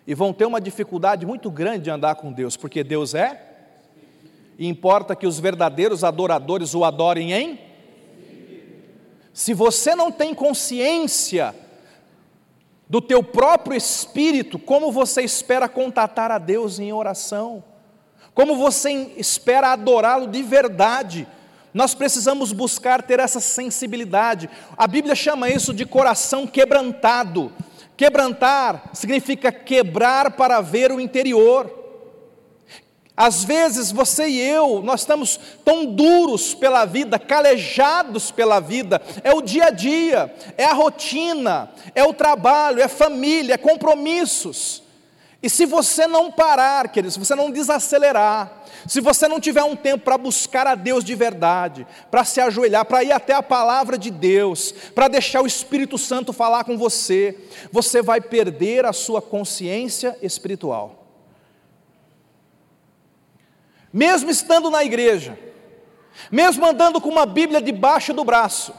e 0.06 0.14
vão 0.14 0.32
ter 0.32 0.44
uma 0.44 0.61
dificuldade 0.61 1.25
muito 1.25 1.50
grande 1.50 1.84
de 1.84 1.90
andar 1.90 2.16
com 2.16 2.32
Deus, 2.32 2.56
porque 2.56 2.84
Deus 2.84 3.14
é, 3.14 3.40
e 4.58 4.68
importa 4.68 5.16
que 5.16 5.26
os 5.26 5.40
verdadeiros 5.40 6.04
adoradores 6.04 6.75
o 6.75 6.84
adorem 6.84 7.32
em. 7.32 7.58
Se 9.32 9.52
você 9.52 9.96
não 9.96 10.12
tem 10.12 10.32
consciência 10.32 11.54
do 12.88 13.00
teu 13.00 13.23
próprio 13.23 13.76
espírito, 13.76 14.58
como 14.58 14.92
você 14.92 15.23
espera 15.23 15.68
contatar 15.68 16.30
a 16.30 16.38
Deus 16.38 16.78
em 16.78 16.92
oração? 16.92 17.64
Como 18.34 18.56
você 18.56 19.12
espera 19.16 19.72
adorá-lo 19.72 20.26
de 20.26 20.42
verdade? 20.42 21.26
Nós 21.72 21.94
precisamos 21.94 22.52
buscar 22.52 23.02
ter 23.02 23.20
essa 23.20 23.40
sensibilidade. 23.40 24.50
A 24.76 24.86
Bíblia 24.86 25.14
chama 25.14 25.48
isso 25.48 25.72
de 25.72 25.86
coração 25.86 26.46
quebrantado. 26.46 27.52
Quebrantar 27.96 28.90
significa 28.92 29.52
quebrar 29.52 30.32
para 30.32 30.60
ver 30.60 30.90
o 30.90 31.00
interior. 31.00 31.82
Às 33.16 33.44
vezes 33.44 33.92
você 33.92 34.26
e 34.26 34.40
eu, 34.40 34.82
nós 34.82 35.00
estamos 35.00 35.38
tão 35.64 35.86
duros 35.86 36.52
pela 36.52 36.84
vida, 36.84 37.16
calejados 37.16 38.32
pela 38.32 38.58
vida, 38.58 39.00
é 39.22 39.32
o 39.32 39.40
dia 39.40 39.66
a 39.66 39.70
dia, 39.70 40.34
é 40.58 40.64
a 40.64 40.72
rotina, 40.72 41.70
é 41.94 42.02
o 42.02 42.12
trabalho, 42.12 42.82
é 42.82 42.88
família, 42.88 43.54
é 43.54 43.58
compromissos. 43.58 44.83
E 45.44 45.50
se 45.50 45.66
você 45.66 46.06
não 46.06 46.32
parar, 46.32 46.88
querido, 46.88 47.12
se 47.12 47.18
você 47.18 47.34
não 47.34 47.50
desacelerar, 47.50 48.50
se 48.86 48.98
você 48.98 49.28
não 49.28 49.38
tiver 49.38 49.62
um 49.62 49.76
tempo 49.76 50.02
para 50.02 50.16
buscar 50.16 50.66
a 50.66 50.74
Deus 50.74 51.04
de 51.04 51.14
verdade, 51.14 51.86
para 52.10 52.24
se 52.24 52.40
ajoelhar, 52.40 52.86
para 52.86 53.04
ir 53.04 53.12
até 53.12 53.34
a 53.34 53.42
palavra 53.42 53.98
de 53.98 54.10
Deus, 54.10 54.72
para 54.94 55.06
deixar 55.06 55.42
o 55.42 55.46
Espírito 55.46 55.98
Santo 55.98 56.32
falar 56.32 56.64
com 56.64 56.78
você, 56.78 57.38
você 57.70 58.00
vai 58.00 58.22
perder 58.22 58.86
a 58.86 58.92
sua 58.94 59.20
consciência 59.20 60.16
espiritual. 60.22 61.04
Mesmo 63.92 64.30
estando 64.30 64.70
na 64.70 64.82
igreja, 64.82 65.38
mesmo 66.32 66.64
andando 66.64 67.02
com 67.02 67.10
uma 67.10 67.26
Bíblia 67.26 67.60
debaixo 67.60 68.14
do 68.14 68.24
braço, 68.24 68.72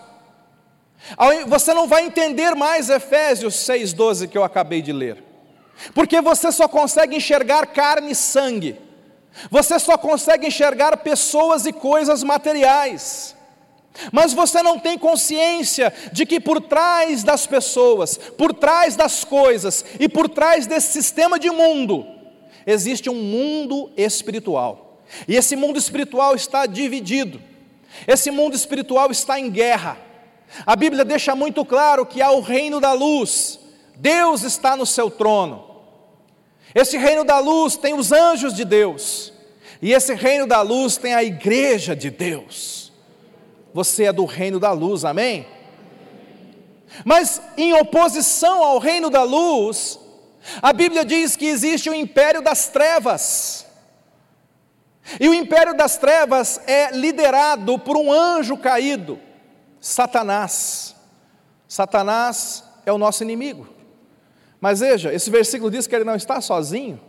você 1.46 1.76
não 1.76 1.88
vai 1.88 2.06
entender 2.06 2.56
mais 2.56 2.90
Efésios 2.90 3.54
6,12 3.54 4.28
que 4.28 4.36
eu 4.36 4.44
acabei 4.44 4.82
de 4.82 4.92
ler. 4.92 5.25
Porque 5.94 6.22
você 6.22 6.52
só 6.52 6.68
consegue 6.68 7.16
enxergar 7.16 7.68
carne 7.68 8.12
e 8.12 8.16
sangue, 8.16 8.78
você 9.50 9.78
só 9.80 9.98
consegue 9.98 10.48
enxergar 10.48 10.98
pessoas 10.98 11.66
e 11.66 11.74
coisas 11.74 12.24
materiais. 12.24 13.36
Mas 14.12 14.34
você 14.34 14.62
não 14.62 14.78
tem 14.78 14.98
consciência 14.98 15.94
de 16.12 16.26
que 16.26 16.40
por 16.40 16.60
trás 16.60 17.24
das 17.24 17.48
pessoas, 17.48 18.18
por 18.18 18.54
trás 18.54 18.96
das 18.96 19.24
coisas 19.24 19.86
e 20.00 20.10
por 20.10 20.28
trás 20.28 20.68
desse 20.68 20.92
sistema 20.92 21.40
de 21.40 21.50
mundo, 21.50 22.06
existe 22.66 23.10
um 23.10 23.16
mundo 23.16 23.92
espiritual. 23.96 25.02
E 25.28 25.36
esse 25.36 25.56
mundo 25.56 25.78
espiritual 25.78 26.36
está 26.36 26.66
dividido. 26.66 27.42
Esse 28.06 28.32
mundo 28.32 28.54
espiritual 28.54 29.12
está 29.12 29.40
em 29.40 29.50
guerra. 29.50 29.98
A 30.66 30.76
Bíblia 30.76 31.06
deixa 31.06 31.36
muito 31.36 31.64
claro 31.64 32.06
que 32.06 32.22
há 32.22 32.32
o 32.32 32.42
reino 32.42 32.82
da 32.82 32.92
luz 32.92 33.60
Deus 33.98 34.44
está 34.44 34.76
no 34.76 34.86
seu 34.86 35.10
trono. 35.10 35.65
Esse 36.76 36.98
reino 36.98 37.24
da 37.24 37.40
luz 37.40 37.78
tem 37.78 37.94
os 37.94 38.12
anjos 38.12 38.54
de 38.54 38.66
Deus, 38.66 39.32
e 39.82 39.94
esse 39.94 40.14
reino 40.14 40.46
da 40.46 40.62
luz 40.62 40.98
tem 40.98 41.14
a 41.14 41.24
igreja 41.24 41.96
de 41.96 42.10
Deus. 42.10 42.92
Você 43.74 44.04
é 44.04 44.12
do 44.12 44.26
reino 44.26 44.60
da 44.60 44.74
luz, 44.74 45.06
amém? 45.06 45.48
Mas 47.06 47.42
em 47.58 47.74
oposição 47.74 48.62
ao 48.62 48.78
reino 48.78 49.10
da 49.10 49.24
luz, 49.24 50.00
a 50.62 50.72
Bíblia 50.74 51.04
diz 51.04 51.36
que 51.36 51.46
existe 51.46 51.90
o 51.90 51.94
império 51.94 52.42
das 52.42 52.68
trevas. 52.68 53.66
E 55.20 55.30
o 55.30 55.34
império 55.34 55.76
das 55.76 55.98
trevas 55.98 56.60
é 56.68 56.92
liderado 56.92 57.78
por 57.80 57.96
um 57.96 58.12
anjo 58.12 58.58
caído, 58.58 59.20
Satanás. 59.80 60.96
Satanás 61.68 62.64
é 62.86 62.92
o 62.92 62.98
nosso 62.98 63.24
inimigo. 63.24 63.75
Mas 64.66 64.80
veja, 64.80 65.14
esse 65.14 65.30
versículo 65.30 65.70
diz 65.70 65.86
que 65.86 65.96
ele 65.96 66.04
não 66.04 66.16
está 66.16 66.42
sozinho. 66.42 67.00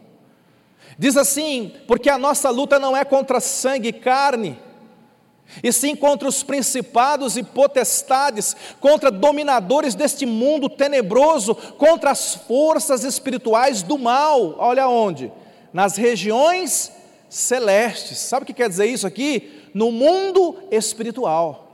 Diz 0.99 1.17
assim: 1.17 1.73
porque 1.89 2.11
a 2.11 2.19
nossa 2.19 2.51
luta 2.51 2.79
não 2.79 2.95
é 2.95 3.03
contra 3.03 3.41
sangue 3.41 3.89
e 3.89 3.93
carne, 3.95 4.59
e 5.63 5.73
sim 5.73 5.97
contra 5.97 6.29
os 6.29 6.43
principados 6.43 7.35
e 7.35 7.43
potestades, 7.43 8.55
contra 8.79 9.11
dominadores 9.11 9.95
deste 9.95 10.27
mundo 10.27 10.69
tenebroso, 10.69 11.55
contra 11.55 12.11
as 12.11 12.35
forças 12.35 13.05
espirituais 13.05 13.83
do 13.83 13.97
mal. 13.97 14.57
Olha 14.59 14.87
onde? 14.87 15.33
Nas 15.73 15.97
regiões 15.97 16.93
celestes. 17.31 18.19
Sabe 18.19 18.43
o 18.43 18.47
que 18.47 18.53
quer 18.53 18.69
dizer 18.69 18.85
isso 18.85 19.07
aqui? 19.07 19.71
No 19.73 19.91
mundo 19.91 20.59
espiritual. 20.71 21.67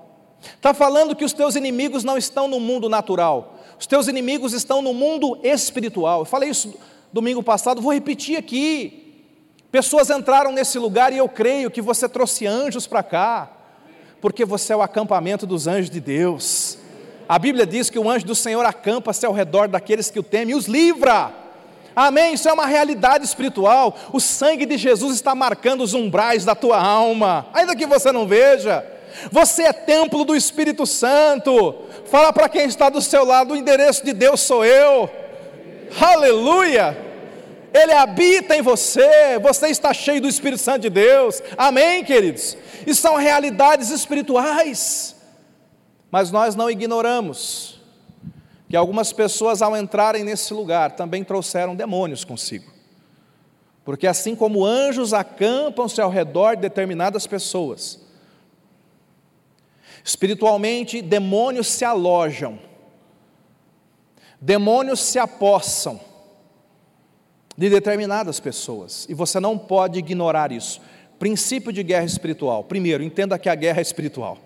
Está 0.56 0.72
falando 0.72 1.16
que 1.16 1.24
os 1.24 1.32
teus 1.32 1.56
inimigos 1.56 2.04
não 2.04 2.16
estão 2.16 2.46
no 2.46 2.60
mundo 2.60 2.88
natural, 2.88 3.51
os 3.82 3.86
teus 3.88 4.06
inimigos 4.06 4.52
estão 4.52 4.80
no 4.80 4.94
mundo 4.94 5.40
espiritual. 5.42 6.20
Eu 6.20 6.24
falei 6.24 6.50
isso 6.50 6.72
domingo 7.12 7.42
passado, 7.42 7.82
vou 7.82 7.92
repetir 7.92 8.36
aqui. 8.38 9.26
Pessoas 9.72 10.08
entraram 10.08 10.52
nesse 10.52 10.78
lugar 10.78 11.12
e 11.12 11.18
eu 11.18 11.28
creio 11.28 11.68
que 11.68 11.82
você 11.82 12.08
trouxe 12.08 12.46
anjos 12.46 12.86
para 12.86 13.02
cá 13.02 13.50
porque 14.20 14.44
você 14.44 14.72
é 14.72 14.76
o 14.76 14.82
acampamento 14.82 15.48
dos 15.48 15.66
anjos 15.66 15.90
de 15.90 15.98
Deus. 15.98 16.78
A 17.28 17.40
Bíblia 17.40 17.66
diz 17.66 17.90
que 17.90 17.98
o 17.98 18.08
anjo 18.08 18.24
do 18.24 18.36
Senhor 18.36 18.64
acampa-se 18.64 19.26
ao 19.26 19.32
redor 19.32 19.66
daqueles 19.66 20.12
que 20.12 20.20
o 20.20 20.22
temem 20.22 20.54
e 20.54 20.56
os 20.56 20.66
livra. 20.66 21.34
Amém? 21.96 22.34
Isso 22.34 22.48
é 22.48 22.52
uma 22.52 22.66
realidade 22.66 23.24
espiritual. 23.24 23.96
O 24.12 24.20
sangue 24.20 24.64
de 24.64 24.78
Jesus 24.78 25.16
está 25.16 25.34
marcando 25.34 25.80
os 25.80 25.92
umbrais 25.92 26.44
da 26.44 26.54
tua 26.54 26.80
alma, 26.80 27.46
ainda 27.52 27.74
que 27.74 27.84
você 27.84 28.12
não 28.12 28.28
veja. 28.28 28.86
Você 29.30 29.62
é 29.62 29.72
templo 29.72 30.24
do 30.24 30.34
Espírito 30.34 30.86
Santo. 30.86 31.74
Fala 32.06 32.32
para 32.32 32.48
quem 32.48 32.66
está 32.66 32.88
do 32.88 33.00
seu 33.00 33.24
lado: 33.24 33.54
o 33.54 33.56
endereço 33.56 34.04
de 34.04 34.12
Deus 34.12 34.40
sou 34.40 34.64
eu. 34.64 35.10
Aleluia! 36.00 37.12
Ele 37.72 37.92
habita 37.92 38.54
em 38.54 38.60
você, 38.60 39.38
você 39.40 39.68
está 39.68 39.94
cheio 39.94 40.20
do 40.20 40.28
Espírito 40.28 40.60
Santo 40.60 40.82
de 40.82 40.90
Deus, 40.90 41.42
amém, 41.56 42.04
queridos? 42.04 42.56
E 42.86 42.94
são 42.94 43.16
realidades 43.16 43.88
espirituais, 43.88 45.16
mas 46.10 46.30
nós 46.30 46.54
não 46.54 46.70
ignoramos 46.70 47.80
que 48.68 48.76
algumas 48.76 49.12
pessoas, 49.12 49.62
ao 49.62 49.76
entrarem 49.76 50.22
nesse 50.22 50.52
lugar, 50.52 50.92
também 50.92 51.24
trouxeram 51.24 51.74
demônios 51.74 52.24
consigo, 52.24 52.70
porque 53.84 54.06
assim 54.06 54.36
como 54.36 54.66
anjos 54.66 55.14
acampam-se 55.14 56.00
ao 56.00 56.10
redor 56.10 56.56
de 56.56 56.62
determinadas 56.62 57.26
pessoas, 57.26 58.01
espiritualmente, 60.04 61.00
demônios 61.00 61.68
se 61.68 61.84
alojam, 61.84 62.58
demônios 64.40 65.00
se 65.00 65.18
apossam, 65.18 66.00
de 67.56 67.68
determinadas 67.68 68.40
pessoas, 68.40 69.06
e 69.08 69.14
você 69.14 69.38
não 69.38 69.58
pode 69.58 69.98
ignorar 69.98 70.50
isso. 70.52 70.80
Princípio 71.18 71.72
de 71.72 71.82
guerra 71.82 72.06
espiritual. 72.06 72.64
Primeiro, 72.64 73.02
entenda 73.02 73.38
que 73.38 73.48
a 73.48 73.54
guerra 73.54 73.78
é 73.78 73.82
espiritual. 73.82 74.38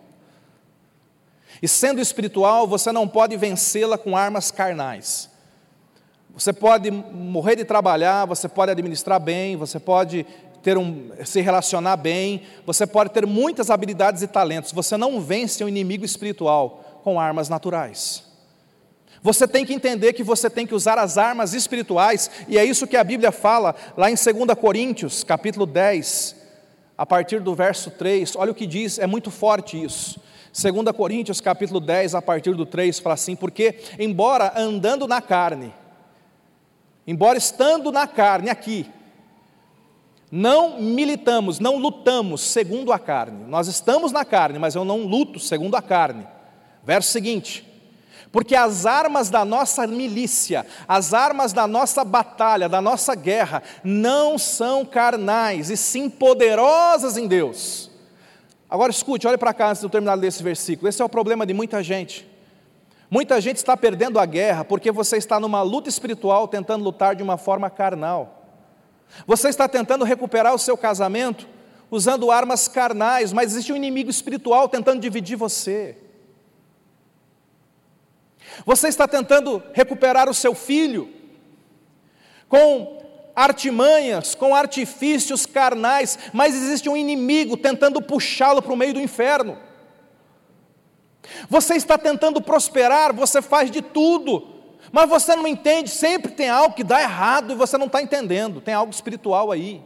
E 1.62 1.68
sendo 1.68 2.00
espiritual, 2.00 2.66
você 2.66 2.92
não 2.92 3.08
pode 3.08 3.36
vencê-la 3.36 3.96
com 3.96 4.16
armas 4.16 4.50
carnais. 4.50 5.30
Você 6.34 6.52
pode 6.52 6.90
morrer 6.90 7.56
de 7.56 7.64
trabalhar, 7.64 8.26
você 8.26 8.46
pode 8.46 8.72
administrar 8.72 9.18
bem, 9.18 9.56
você 9.56 9.80
pode 9.80 10.26
ter 10.66 10.76
um, 10.76 11.12
se 11.24 11.40
relacionar 11.40 11.96
bem, 11.96 12.42
você 12.66 12.84
pode 12.88 13.10
ter 13.10 13.24
muitas 13.24 13.70
habilidades 13.70 14.20
e 14.22 14.26
talentos. 14.26 14.72
Você 14.72 14.96
não 14.96 15.20
vence 15.20 15.62
um 15.62 15.68
inimigo 15.68 16.04
espiritual 16.04 17.00
com 17.04 17.20
armas 17.20 17.48
naturais. 17.48 18.24
Você 19.22 19.46
tem 19.46 19.64
que 19.64 19.72
entender 19.72 20.12
que 20.12 20.24
você 20.24 20.50
tem 20.50 20.66
que 20.66 20.74
usar 20.74 20.98
as 20.98 21.18
armas 21.18 21.54
espirituais, 21.54 22.28
e 22.48 22.58
é 22.58 22.64
isso 22.64 22.84
que 22.84 22.96
a 22.96 23.04
Bíblia 23.04 23.30
fala 23.30 23.76
lá 23.96 24.10
em 24.10 24.16
2 24.16 24.58
Coríntios, 24.60 25.22
capítulo 25.22 25.66
10, 25.66 26.34
a 26.98 27.06
partir 27.06 27.38
do 27.38 27.54
verso 27.54 27.92
3. 27.92 28.34
Olha 28.34 28.50
o 28.50 28.54
que 28.54 28.66
diz, 28.66 28.98
é 28.98 29.06
muito 29.06 29.30
forte 29.30 29.80
isso. 29.80 30.20
2 30.52 30.90
Coríntios, 30.96 31.40
capítulo 31.40 31.78
10, 31.78 32.16
a 32.16 32.20
partir 32.20 32.56
do 32.56 32.66
3, 32.66 32.98
fala 32.98 33.14
assim: 33.14 33.36
Porque, 33.36 33.78
embora 34.00 34.52
andando 34.56 35.06
na 35.06 35.22
carne, 35.22 35.72
embora 37.06 37.38
estando 37.38 37.92
na 37.92 38.08
carne 38.08 38.50
aqui, 38.50 38.90
não 40.30 40.80
militamos, 40.80 41.60
não 41.60 41.76
lutamos 41.76 42.40
segundo 42.40 42.92
a 42.92 42.98
carne. 42.98 43.44
Nós 43.46 43.68
estamos 43.68 44.12
na 44.12 44.24
carne, 44.24 44.58
mas 44.58 44.74
eu 44.74 44.84
não 44.84 45.06
luto 45.06 45.38
segundo 45.38 45.76
a 45.76 45.82
carne. 45.82 46.26
Verso 46.84 47.10
seguinte: 47.10 47.66
porque 48.32 48.54
as 48.54 48.84
armas 48.84 49.30
da 49.30 49.44
nossa 49.44 49.86
milícia, 49.86 50.66
as 50.86 51.14
armas 51.14 51.52
da 51.52 51.66
nossa 51.66 52.04
batalha, 52.04 52.68
da 52.68 52.80
nossa 52.80 53.14
guerra, 53.14 53.62
não 53.82 54.36
são 54.36 54.84
carnais, 54.84 55.70
e 55.70 55.76
sim 55.76 56.10
poderosas 56.10 57.16
em 57.16 57.26
Deus. 57.26 57.90
Agora 58.68 58.90
escute, 58.90 59.26
olhe 59.26 59.38
para 59.38 59.54
cá 59.54 59.68
antes 59.68 59.80
de 59.80 59.86
eu 59.86 59.90
terminar 59.90 60.16
desse 60.16 60.42
versículo. 60.42 60.88
Esse 60.88 61.00
é 61.00 61.04
o 61.04 61.08
problema 61.08 61.46
de 61.46 61.54
muita 61.54 61.82
gente. 61.82 62.28
Muita 63.08 63.40
gente 63.40 63.56
está 63.56 63.76
perdendo 63.76 64.18
a 64.18 64.26
guerra 64.26 64.64
porque 64.64 64.90
você 64.90 65.16
está 65.16 65.38
numa 65.38 65.62
luta 65.62 65.88
espiritual 65.88 66.48
tentando 66.48 66.82
lutar 66.84 67.14
de 67.14 67.22
uma 67.22 67.38
forma 67.38 67.70
carnal. 67.70 68.35
Você 69.26 69.48
está 69.48 69.68
tentando 69.68 70.04
recuperar 70.04 70.54
o 70.54 70.58
seu 70.58 70.76
casamento 70.76 71.48
usando 71.90 72.30
armas 72.30 72.68
carnais, 72.68 73.32
mas 73.32 73.52
existe 73.52 73.72
um 73.72 73.76
inimigo 73.76 74.10
espiritual 74.10 74.68
tentando 74.68 75.00
dividir 75.00 75.36
você. 75.36 75.96
Você 78.64 78.88
está 78.88 79.06
tentando 79.06 79.62
recuperar 79.72 80.28
o 80.28 80.34
seu 80.34 80.54
filho 80.54 81.12
com 82.48 82.96
artimanhas, 83.34 84.34
com 84.34 84.54
artifícios 84.54 85.44
carnais, 85.44 86.18
mas 86.32 86.54
existe 86.54 86.88
um 86.88 86.96
inimigo 86.96 87.56
tentando 87.56 88.00
puxá-lo 88.00 88.62
para 88.62 88.72
o 88.72 88.76
meio 88.76 88.94
do 88.94 89.00
inferno. 89.00 89.58
Você 91.48 91.74
está 91.74 91.98
tentando 91.98 92.40
prosperar, 92.40 93.12
você 93.12 93.42
faz 93.42 93.70
de 93.70 93.82
tudo, 93.82 94.55
mas 94.92 95.08
você 95.08 95.34
não 95.34 95.46
entende, 95.46 95.90
sempre 95.90 96.32
tem 96.32 96.48
algo 96.48 96.74
que 96.74 96.84
dá 96.84 97.00
errado 97.00 97.52
e 97.52 97.56
você 97.56 97.76
não 97.76 97.86
está 97.86 98.02
entendendo, 98.02 98.60
tem 98.60 98.74
algo 98.74 98.92
espiritual 98.92 99.50
aí. 99.50 99.82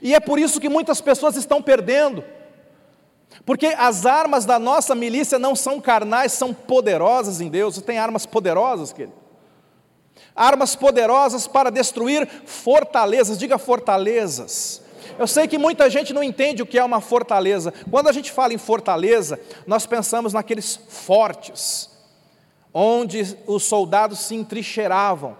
E 0.00 0.14
é 0.14 0.20
por 0.20 0.38
isso 0.38 0.60
que 0.60 0.68
muitas 0.68 1.00
pessoas 1.00 1.36
estão 1.36 1.60
perdendo. 1.60 2.24
Porque 3.44 3.66
as 3.66 4.06
armas 4.06 4.44
da 4.44 4.58
nossa 4.58 4.94
milícia 4.94 5.38
não 5.38 5.56
são 5.56 5.80
carnais, 5.80 6.32
são 6.32 6.52
poderosas 6.52 7.40
em 7.40 7.48
Deus. 7.48 7.80
Tem 7.80 7.98
armas 7.98 8.26
poderosas, 8.26 8.92
querido. 8.92 9.14
Armas 10.34 10.76
poderosas 10.76 11.46
para 11.46 11.70
destruir 11.70 12.28
fortalezas, 12.46 13.38
diga 13.38 13.58
fortalezas. 13.58 14.82
Eu 15.18 15.26
sei 15.26 15.46
que 15.46 15.58
muita 15.58 15.90
gente 15.90 16.12
não 16.12 16.22
entende 16.22 16.62
o 16.62 16.66
que 16.66 16.78
é 16.78 16.84
uma 16.84 17.00
fortaleza. 17.00 17.72
Quando 17.90 18.08
a 18.08 18.12
gente 18.12 18.30
fala 18.30 18.54
em 18.54 18.58
fortaleza, 18.58 19.38
nós 19.66 19.84
pensamos 19.84 20.32
naqueles 20.32 20.78
fortes, 20.88 21.90
onde 22.72 23.36
os 23.46 23.64
soldados 23.64 24.20
se 24.20 24.34
entrincheiravam. 24.34 25.36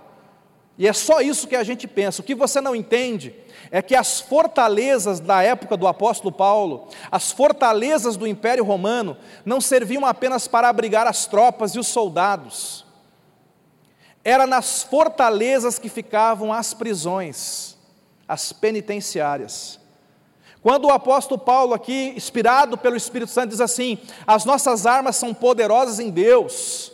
E 0.77 0.89
é 0.89 0.93
só 0.93 1.21
isso 1.21 1.47
que 1.47 1.57
a 1.57 1.63
gente 1.63 1.87
pensa. 1.87 2.21
O 2.21 2.25
que 2.25 2.35
você 2.35 2.61
não 2.61 2.75
entende 2.75 3.35
é 3.71 3.81
que 3.81 3.95
as 3.95 4.21
fortalezas 4.21 5.21
da 5.21 5.43
época 5.43 5.77
do 5.77 5.87
apóstolo 5.87 6.33
Paulo, 6.33 6.89
as 7.11 7.31
fortalezas 7.31 8.17
do 8.17 8.27
Império 8.27 8.65
Romano, 8.65 9.17
não 9.45 9.61
serviam 9.61 10.05
apenas 10.07 10.49
para 10.49 10.69
abrigar 10.69 11.07
as 11.07 11.27
tropas 11.27 11.75
e 11.75 11.79
os 11.79 11.87
soldados. 11.87 12.85
Era 14.25 14.47
nas 14.47 14.83
fortalezas 14.83 15.79
que 15.79 15.89
ficavam 15.89 16.53
as 16.53 16.73
prisões, 16.73 17.77
as 18.27 18.53
penitenciárias. 18.53 19.79
Quando 20.63 20.87
o 20.87 20.93
apóstolo 20.93 21.41
Paulo, 21.41 21.75
aqui, 21.75 22.13
inspirado 22.17 22.79
pelo 22.79 22.97
Espírito 22.97 23.31
Santo, 23.31 23.51
diz 23.51 23.61
assim: 23.61 23.99
as 24.27 24.45
nossas 24.45 24.87
armas 24.87 25.17
são 25.17 25.35
poderosas 25.35 25.99
em 25.99 26.09
Deus 26.09 26.93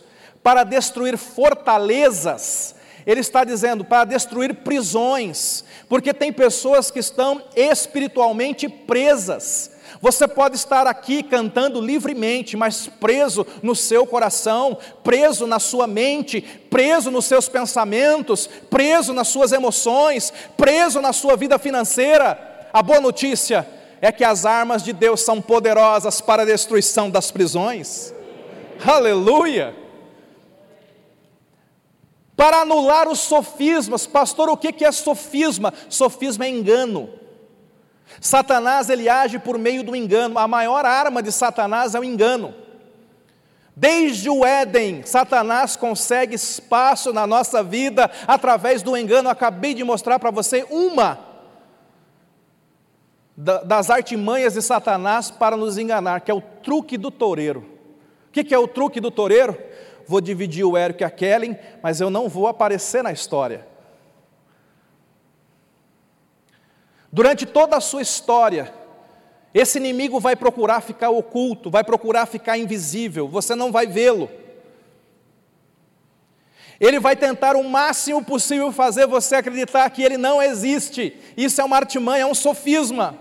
para 0.48 0.64
destruir 0.64 1.18
fortalezas, 1.18 2.74
ele 3.06 3.20
está 3.20 3.44
dizendo 3.44 3.84
para 3.84 4.06
destruir 4.06 4.54
prisões, 4.54 5.62
porque 5.90 6.14
tem 6.14 6.32
pessoas 6.32 6.90
que 6.90 6.98
estão 6.98 7.42
espiritualmente 7.54 8.66
presas. 8.66 9.72
Você 10.00 10.26
pode 10.26 10.56
estar 10.56 10.86
aqui 10.86 11.22
cantando 11.22 11.82
livremente, 11.82 12.56
mas 12.56 12.86
preso 12.86 13.46
no 13.62 13.76
seu 13.76 14.06
coração, 14.06 14.78
preso 15.04 15.46
na 15.46 15.58
sua 15.58 15.86
mente, 15.86 16.40
preso 16.70 17.10
nos 17.10 17.26
seus 17.26 17.46
pensamentos, 17.46 18.48
preso 18.70 19.12
nas 19.12 19.28
suas 19.28 19.52
emoções, 19.52 20.32
preso 20.56 21.02
na 21.02 21.12
sua 21.12 21.36
vida 21.36 21.58
financeira. 21.58 22.70
A 22.72 22.82
boa 22.82 23.02
notícia 23.02 23.68
é 24.00 24.10
que 24.10 24.24
as 24.24 24.46
armas 24.46 24.82
de 24.82 24.94
Deus 24.94 25.20
são 25.20 25.42
poderosas 25.42 26.22
para 26.22 26.42
a 26.44 26.46
destruição 26.46 27.10
das 27.10 27.30
prisões. 27.30 28.14
Aleluia! 28.82 29.87
Para 32.38 32.58
anular 32.58 33.08
os 33.08 33.18
sofismas, 33.18 34.06
pastor, 34.06 34.48
o 34.48 34.56
que 34.56 34.84
é 34.84 34.92
sofisma? 34.92 35.74
Sofisma 35.88 36.44
é 36.44 36.48
engano. 36.48 37.10
Satanás 38.20 38.88
ele 38.88 39.08
age 39.08 39.40
por 39.40 39.58
meio 39.58 39.82
do 39.82 39.96
engano. 39.96 40.38
A 40.38 40.46
maior 40.46 40.86
arma 40.86 41.20
de 41.20 41.32
Satanás 41.32 41.96
é 41.96 41.98
o 41.98 42.04
engano. 42.04 42.54
Desde 43.74 44.30
o 44.30 44.46
Éden, 44.46 45.02
Satanás 45.04 45.74
consegue 45.74 46.36
espaço 46.36 47.12
na 47.12 47.26
nossa 47.26 47.60
vida 47.60 48.08
através 48.24 48.82
do 48.82 48.96
engano. 48.96 49.28
acabei 49.28 49.74
de 49.74 49.82
mostrar 49.82 50.20
para 50.20 50.30
você 50.30 50.64
uma 50.70 51.18
das 53.36 53.90
artimanhas 53.90 54.54
de 54.54 54.62
Satanás 54.62 55.28
para 55.28 55.56
nos 55.56 55.76
enganar, 55.76 56.20
que 56.20 56.30
é 56.30 56.34
o 56.34 56.40
truque 56.40 56.96
do 56.96 57.10
toureiro. 57.10 57.66
O 58.28 58.30
que 58.30 58.54
é 58.54 58.58
o 58.58 58.68
truque 58.68 59.00
do 59.00 59.10
toureiro? 59.10 59.58
Vou 60.08 60.22
dividir 60.22 60.64
o 60.64 60.74
Érico 60.74 61.02
e 61.02 61.04
a 61.04 61.10
Kellen, 61.10 61.58
mas 61.82 62.00
eu 62.00 62.08
não 62.08 62.30
vou 62.30 62.48
aparecer 62.48 63.02
na 63.02 63.12
história. 63.12 63.66
Durante 67.12 67.44
toda 67.44 67.76
a 67.76 67.80
sua 67.80 68.00
história, 68.00 68.72
esse 69.52 69.76
inimigo 69.76 70.18
vai 70.18 70.34
procurar 70.34 70.80
ficar 70.80 71.10
oculto, 71.10 71.70
vai 71.70 71.84
procurar 71.84 72.24
ficar 72.24 72.56
invisível, 72.56 73.28
você 73.28 73.54
não 73.54 73.70
vai 73.70 73.86
vê-lo. 73.86 74.30
Ele 76.80 76.98
vai 76.98 77.14
tentar 77.14 77.54
o 77.54 77.62
máximo 77.62 78.24
possível 78.24 78.72
fazer 78.72 79.06
você 79.06 79.36
acreditar 79.36 79.90
que 79.90 80.02
ele 80.02 80.16
não 80.16 80.40
existe. 80.40 81.14
Isso 81.36 81.60
é 81.60 81.64
uma 81.64 81.76
artimanha, 81.76 82.22
é 82.22 82.26
um 82.26 82.34
sofisma. 82.34 83.18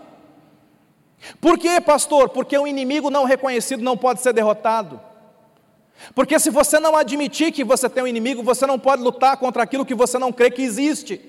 Por 1.42 1.58
quê, 1.58 1.82
pastor? 1.82 2.30
Porque 2.30 2.58
o 2.58 2.68
inimigo 2.68 3.10
não 3.10 3.26
reconhecido 3.26 3.84
não 3.84 3.98
pode 3.98 4.22
ser 4.22 4.32
derrotado. 4.32 5.02
Porque 6.14 6.40
se 6.40 6.50
você 6.50 6.80
não 6.80 6.96
admitir 6.96 7.52
que 7.52 7.64
você 7.64 7.90
tem 7.90 8.04
um 8.04 8.08
inimigo, 8.08 8.44
você 8.44 8.66
não 8.66 8.78
pode 8.80 9.02
lutar 9.02 9.38
contra 9.38 9.64
aquilo 9.64 9.86
que 9.86 9.96
você 9.96 10.18
não 10.18 10.32
crê 10.32 10.52
que 10.52 10.62
existe. 10.62 11.22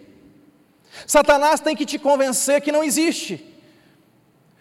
Satanás 1.07 1.61
tem 1.61 1.77
que 1.77 1.87
te 1.87 1.99
convencer 1.99 2.61
que 2.61 2.73
não 2.73 2.85
existe. 2.85 3.45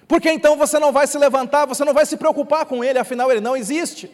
Porque 0.07 0.31
então 0.31 0.55
você 0.55 0.79
não 0.79 0.91
vai 0.91 1.05
se 1.05 1.17
levantar, 1.17 1.65
você 1.65 1.83
não 1.83 1.93
vai 1.93 2.05
se 2.05 2.15
preocupar 2.15 2.65
com 2.65 2.83
ele, 2.83 2.97
afinal 2.97 3.29
ele 3.31 3.41
não 3.41 3.57
existe. 3.57 4.09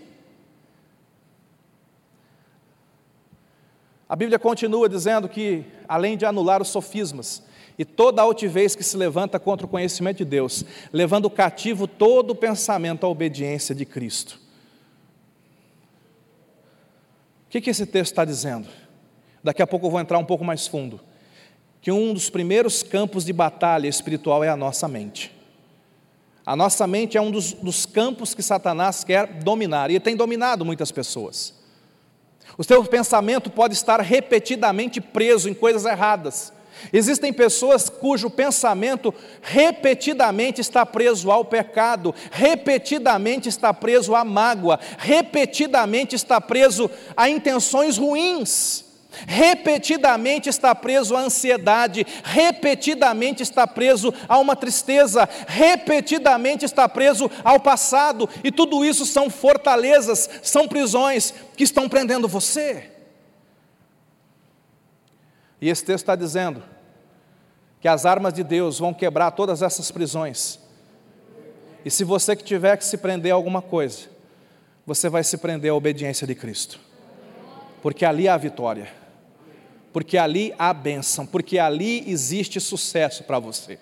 A 4.09 4.15
Bíblia 4.15 4.37
continua 4.37 4.89
dizendo 4.89 5.29
que, 5.29 5.65
além 5.87 6.17
de 6.17 6.25
anular 6.25 6.61
os 6.61 6.69
sofismas, 6.69 7.43
e 7.77 7.83
toda 7.85 8.21
altivez 8.21 8.75
que 8.75 8.83
se 8.83 8.95
levanta 8.95 9.39
contra 9.39 9.65
o 9.65 9.69
conhecimento 9.69 10.17
de 10.17 10.25
Deus, 10.25 10.63
levando 10.91 11.29
cativo 11.29 11.87
todo 11.87 12.31
o 12.31 12.35
pensamento 12.35 13.05
à 13.05 13.09
obediência 13.09 13.73
de 13.73 13.85
Cristo. 13.85 14.39
O 17.42 17.42
que, 17.53 17.61
que 17.61 17.69
esse 17.69 17.85
texto 17.85 18.13
está 18.13 18.25
dizendo? 18.25 18.67
Daqui 19.43 19.61
a 19.61 19.67
pouco 19.67 19.85
eu 19.85 19.91
vou 19.91 19.99
entrar 19.99 20.17
um 20.17 20.25
pouco 20.25 20.43
mais 20.43 20.65
fundo. 20.65 20.99
Que 21.79 21.91
um 21.91 22.11
dos 22.11 22.27
primeiros 22.27 22.81
campos 22.81 23.23
de 23.23 23.31
batalha 23.31 23.87
espiritual 23.87 24.43
é 24.43 24.49
a 24.49 24.57
nossa 24.57 24.87
mente. 24.87 25.31
A 26.43 26.55
nossa 26.55 26.87
mente 26.87 27.15
é 27.15 27.21
um 27.21 27.29
dos, 27.29 27.53
dos 27.53 27.85
campos 27.85 28.33
que 28.33 28.41
Satanás 28.41 29.03
quer 29.03 29.27
dominar, 29.43 29.91
e 29.91 29.99
tem 29.99 30.15
dominado 30.15 30.65
muitas 30.65 30.91
pessoas. 30.91 31.53
O 32.57 32.63
seu 32.63 32.83
pensamento 32.85 33.51
pode 33.51 33.75
estar 33.75 34.01
repetidamente 34.01 34.99
preso 34.99 35.47
em 35.47 35.53
coisas 35.53 35.85
erradas, 35.85 36.51
Existem 36.91 37.31
pessoas 37.31 37.89
cujo 37.89 38.29
pensamento 38.29 39.13
repetidamente 39.41 40.59
está 40.59 40.85
preso 40.85 41.31
ao 41.31 41.45
pecado, 41.45 42.13
repetidamente 42.31 43.47
está 43.47 43.73
preso 43.73 44.15
à 44.15 44.25
mágoa, 44.25 44.79
repetidamente 44.97 46.15
está 46.15 46.41
preso 46.41 46.89
a 47.15 47.29
intenções 47.29 47.97
ruins, 47.97 48.85
repetidamente 49.27 50.49
está 50.49 50.73
preso 50.73 51.15
à 51.15 51.21
ansiedade, 51.21 52.05
repetidamente 52.23 53.43
está 53.43 53.65
preso 53.65 54.13
a 54.27 54.37
uma 54.39 54.55
tristeza, 54.55 55.27
repetidamente 55.47 56.65
está 56.65 56.89
preso 56.89 57.29
ao 57.43 57.59
passado, 57.59 58.29
e 58.43 58.51
tudo 58.51 58.83
isso 58.83 59.05
são 59.05 59.29
fortalezas, 59.29 60.29
são 60.41 60.67
prisões 60.67 61.33
que 61.55 61.63
estão 61.63 61.87
prendendo 61.87 62.27
você. 62.27 62.89
E 65.61 65.69
esse 65.69 65.85
texto 65.85 66.03
está 66.03 66.15
dizendo 66.15 66.72
que 67.83 67.87
as 67.89 68.05
armas 68.05 68.31
de 68.31 68.45
Deus 68.45 68.79
vão 68.79 68.93
quebrar 68.93 69.31
todas 69.31 69.61
essas 69.61 69.91
prisões. 69.91 70.57
E 71.83 71.91
se 71.91 72.05
você 72.05 72.33
que 72.33 72.41
tiver 72.41 72.77
que 72.77 72.85
se 72.85 72.95
prender 72.95 73.33
a 73.33 73.35
alguma 73.35 73.61
coisa, 73.61 74.07
você 74.85 75.09
vai 75.09 75.21
se 75.21 75.37
prender 75.37 75.69
à 75.69 75.75
obediência 75.75 76.25
de 76.25 76.33
Cristo. 76.33 76.79
Porque 77.81 78.05
ali 78.05 78.29
há 78.29 78.37
vitória. 78.37 78.87
Porque 79.91 80.17
ali 80.17 80.55
há 80.57 80.73
bênção, 80.73 81.25
porque 81.25 81.59
ali 81.59 82.09
existe 82.09 82.57
sucesso 82.61 83.25
para 83.25 83.37
você. 83.37 83.77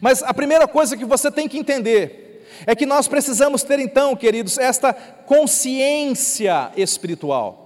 Mas 0.00 0.24
a 0.24 0.34
primeira 0.34 0.66
coisa 0.66 0.96
que 0.96 1.04
você 1.04 1.30
tem 1.30 1.46
que 1.46 1.56
entender 1.56 2.44
é 2.66 2.74
que 2.74 2.84
nós 2.84 3.06
precisamos 3.06 3.62
ter 3.62 3.78
então, 3.78 4.16
queridos, 4.16 4.58
esta 4.58 4.92
consciência 4.92 6.72
espiritual. 6.76 7.59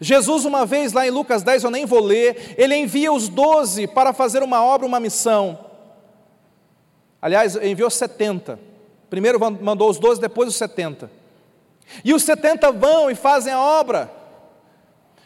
Jesus, 0.00 0.44
uma 0.44 0.66
vez 0.66 0.92
lá 0.92 1.06
em 1.06 1.10
Lucas 1.10 1.42
10, 1.42 1.64
eu 1.64 1.70
nem 1.70 1.86
vou 1.86 2.00
ler, 2.00 2.54
ele 2.56 2.76
envia 2.76 3.12
os 3.12 3.28
doze 3.28 3.86
para 3.86 4.12
fazer 4.12 4.42
uma 4.42 4.62
obra, 4.62 4.86
uma 4.86 5.00
missão. 5.00 5.58
Aliás, 7.20 7.56
enviou 7.56 7.90
70. 7.90 8.58
Primeiro 9.08 9.38
mandou 9.60 9.90
os 9.90 9.98
doze, 9.98 10.20
depois 10.20 10.48
os 10.48 10.56
70. 10.56 11.10
E 12.04 12.14
os 12.14 12.22
70 12.22 12.70
vão 12.72 13.10
e 13.10 13.14
fazem 13.14 13.52
a 13.52 13.60
obra. 13.60 14.10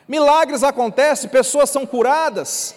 Milagres 0.08 0.62
acontecem, 0.62 1.30
pessoas 1.30 1.70
são 1.70 1.86
curadas. 1.86 2.74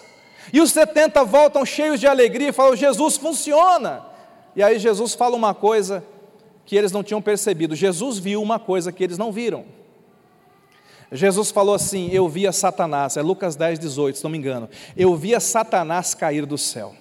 E 0.52 0.60
os 0.60 0.70
70 0.72 1.24
voltam 1.24 1.64
cheios 1.64 2.00
de 2.00 2.06
alegria 2.06 2.48
e 2.48 2.52
falam: 2.52 2.76
Jesus 2.76 3.16
funciona. 3.16 4.04
E 4.54 4.62
aí 4.62 4.78
Jesus 4.78 5.14
fala 5.14 5.36
uma 5.36 5.54
coisa 5.54 6.04
que 6.64 6.76
eles 6.76 6.92
não 6.92 7.02
tinham 7.02 7.22
percebido. 7.22 7.74
Jesus 7.74 8.18
viu 8.18 8.42
uma 8.42 8.58
coisa 8.58 8.92
que 8.92 9.02
eles 9.02 9.18
não 9.18 9.32
viram. 9.32 9.64
Jesus 11.10 11.50
falou 11.50 11.74
assim: 11.74 12.10
Eu 12.10 12.28
via 12.28 12.52
Satanás, 12.52 13.16
é 13.16 13.22
Lucas 13.22 13.56
10, 13.56 13.78
18, 13.78 14.18
se 14.18 14.24
não 14.24 14.30
me 14.30 14.38
engano. 14.38 14.68
Eu 14.96 15.14
via 15.16 15.40
Satanás 15.40 16.14
cair 16.14 16.44
do 16.44 16.58
céu. 16.58 16.94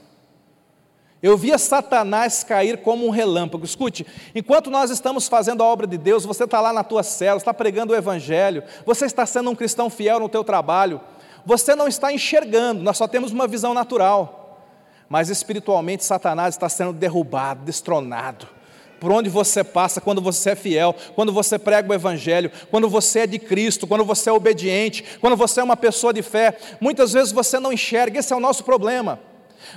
Eu 1.21 1.35
via 1.35 1.57
Satanás 1.57 2.43
cair 2.43 2.77
como 2.77 3.05
um 3.05 3.09
relâmpago. 3.09 3.65
Escute, 3.65 4.05
enquanto 4.35 4.69
nós 4.69 4.91
estamos 4.91 5.27
fazendo 5.27 5.63
a 5.63 5.65
obra 5.65 5.87
de 5.87 5.97
Deus, 5.97 6.25
você 6.25 6.43
está 6.43 6.61
lá 6.61 6.71
na 6.71 6.83
tua 6.83 7.01
cela, 7.01 7.37
está 7.37 7.53
pregando 7.53 7.91
o 7.91 7.95
Evangelho, 7.95 8.63
você 8.85 9.05
está 9.05 9.25
sendo 9.25 9.49
um 9.49 9.55
cristão 9.55 9.89
fiel 9.89 10.19
no 10.19 10.29
teu 10.29 10.43
trabalho, 10.43 11.01
você 11.43 11.75
não 11.75 11.87
está 11.87 12.13
enxergando, 12.13 12.83
nós 12.83 12.97
só 12.97 13.07
temos 13.07 13.31
uma 13.31 13.47
visão 13.47 13.73
natural. 13.73 14.61
Mas 15.09 15.29
espiritualmente 15.29 16.05
Satanás 16.05 16.53
está 16.53 16.69
sendo 16.69 16.93
derrubado, 16.93 17.63
destronado 17.63 18.56
por 18.99 19.12
onde 19.12 19.29
você 19.29 19.63
passa, 19.63 20.01
quando 20.01 20.21
você 20.21 20.51
é 20.51 20.55
fiel, 20.55 20.95
quando 21.15 21.31
você 21.31 21.60
prega 21.60 21.89
o 21.89 21.93
Evangelho, 21.93 22.51
quando 22.71 22.89
você 22.89 23.19
é 23.19 23.27
de 23.27 23.39
Cristo, 23.39 23.86
quando 23.86 24.03
você 24.03 24.29
é 24.29 24.33
obediente, 24.33 25.03
quando 25.19 25.36
você 25.36 25.60
é 25.60 25.63
uma 25.63 25.77
pessoa 25.77 26.13
de 26.13 26.21
fé, 26.21 26.57
muitas 26.79 27.13
vezes 27.13 27.31
você 27.31 27.60
não 27.60 27.73
enxerga, 27.73 28.19
esse 28.19 28.33
é 28.33 28.36
o 28.36 28.39
nosso 28.39 28.63
problema. 28.63 29.19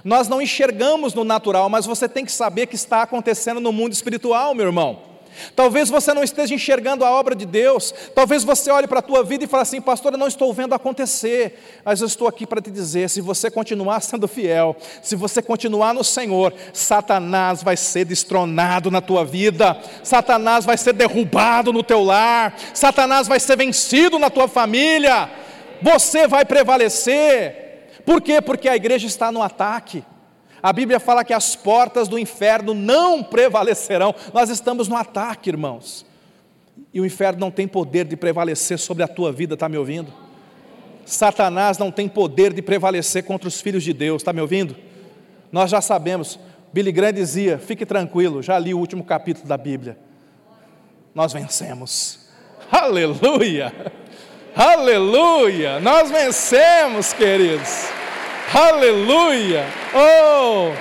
Nós 0.05 0.29
não 0.29 0.41
enxergamos 0.41 1.15
no 1.15 1.25
natural, 1.25 1.69
mas 1.69 1.87
você 1.87 2.09
tem 2.09 2.25
que 2.25 2.33
saber 2.33 2.67
que 2.67 2.75
está 2.75 3.03
acontecendo 3.03 3.61
no 3.61 3.73
mundo 3.73 3.93
espiritual, 3.93 4.55
meu 4.55 4.67
irmão. 4.67 5.10
Talvez 5.55 5.89
você 5.89 6.13
não 6.13 6.23
esteja 6.23 6.55
enxergando 6.55 7.05
a 7.05 7.11
obra 7.11 7.35
de 7.35 7.47
Deus, 7.47 7.95
talvez 8.15 8.45
você 8.45 8.71
olhe 8.71 8.87
para 8.87 9.01
a 9.01 9.03
tua 9.03 9.23
vida 9.23 9.45
e 9.45 9.47
fale 9.47 9.63
assim, 9.63 9.81
pastor, 9.81 10.13
eu 10.13 10.19
não 10.19 10.29
estou 10.29 10.53
vendo 10.53 10.75
acontecer, 10.75 11.81
mas 11.85 12.01
eu 12.01 12.07
estou 12.07 12.29
aqui 12.29 12.47
para 12.47 12.61
te 12.61 12.71
dizer: 12.71 13.09
se 13.09 13.21
você 13.21 13.51
continuar 13.51 14.01
sendo 14.03 14.29
fiel, 14.29 14.77
se 15.03 15.17
você 15.17 15.43
continuar 15.43 15.95
no 15.95 16.05
Senhor, 16.05 16.55
Satanás 16.73 17.63
vai 17.63 17.77
ser 17.77 18.05
destronado 18.05 18.91
na 18.91 19.01
tua 19.01 19.25
vida, 19.25 19.81
Satanás 20.03 20.65
vai 20.65 20.77
ser 20.77 20.93
derrubado 20.93 21.73
no 21.73 21.83
teu 21.83 22.03
lar, 22.03 22.55
Satanás 22.75 23.29
vai 23.29 23.41
ser 23.41 23.57
vencido 23.57 24.19
na 24.19 24.31
tua 24.31 24.49
família, 24.49 25.31
você 25.83 26.27
vai 26.27 26.45
prevalecer, 26.45 27.71
por 28.05 28.21
quê? 28.21 28.41
Porque 28.41 28.69
a 28.69 28.77
igreja 28.77 29.07
está 29.07 29.31
no 29.31 29.43
ataque. 29.43 30.05
A 30.63 30.73
Bíblia 30.73 31.01
fala 31.01 31.25
que 31.25 31.33
as 31.33 31.57
portas 31.57 32.09
do 32.09 32.19
inferno 32.19 32.75
não 32.75 33.23
prevalecerão. 33.23 34.15
Nós 34.33 34.51
estamos 34.51 34.89
no 34.89 34.97
ataque, 34.97 35.49
irmãos. 35.49 36.05
E 36.93 37.01
o 37.01 37.07
inferno 37.07 37.41
não 37.41 37.51
tem 37.51 37.67
poder 37.67 38.05
de 38.05 38.17
prevalecer 38.17 38.79
sobre 38.79 39.03
a 39.03 39.09
tua 39.09 39.33
vida, 39.33 39.55
está 39.55 39.69
me 39.69 39.79
ouvindo? 39.79 40.13
Satanás 41.07 41.79
não 41.79 41.91
tem 41.91 42.09
poder 42.09 42.53
de 42.53 42.63
prevalecer 42.63 43.25
contra 43.25 43.49
os 43.49 43.61
filhos 43.61 43.83
de 43.83 43.93
Deus, 43.93 44.23
está 44.23 44.33
me 44.33 44.41
ouvindo? 44.41 44.77
Nós 45.51 45.71
já 45.71 45.81
sabemos. 45.81 46.39
Billy 46.73 46.93
Graham 46.93 47.13
dizia: 47.13 47.59
fique 47.59 47.85
tranquilo, 47.87 48.43
já 48.43 48.59
li 48.59 48.75
o 48.75 48.79
último 48.79 49.05
capítulo 49.05 49.47
da 49.47 49.57
Bíblia. 49.57 49.99
Nós 51.15 51.33
vencemos. 51.33 52.29
Aleluia! 52.71 53.73
Aleluia! 54.55 55.81
Nós 55.81 56.11
vencemos, 56.11 57.13
queridos. 57.13 58.00
Aleluia! 58.53 59.65
Oh! 59.95 60.73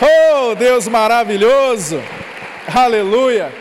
Oh, 0.00 0.54
Deus 0.54 0.86
maravilhoso! 0.86 2.00
Aleluia! 2.72 3.52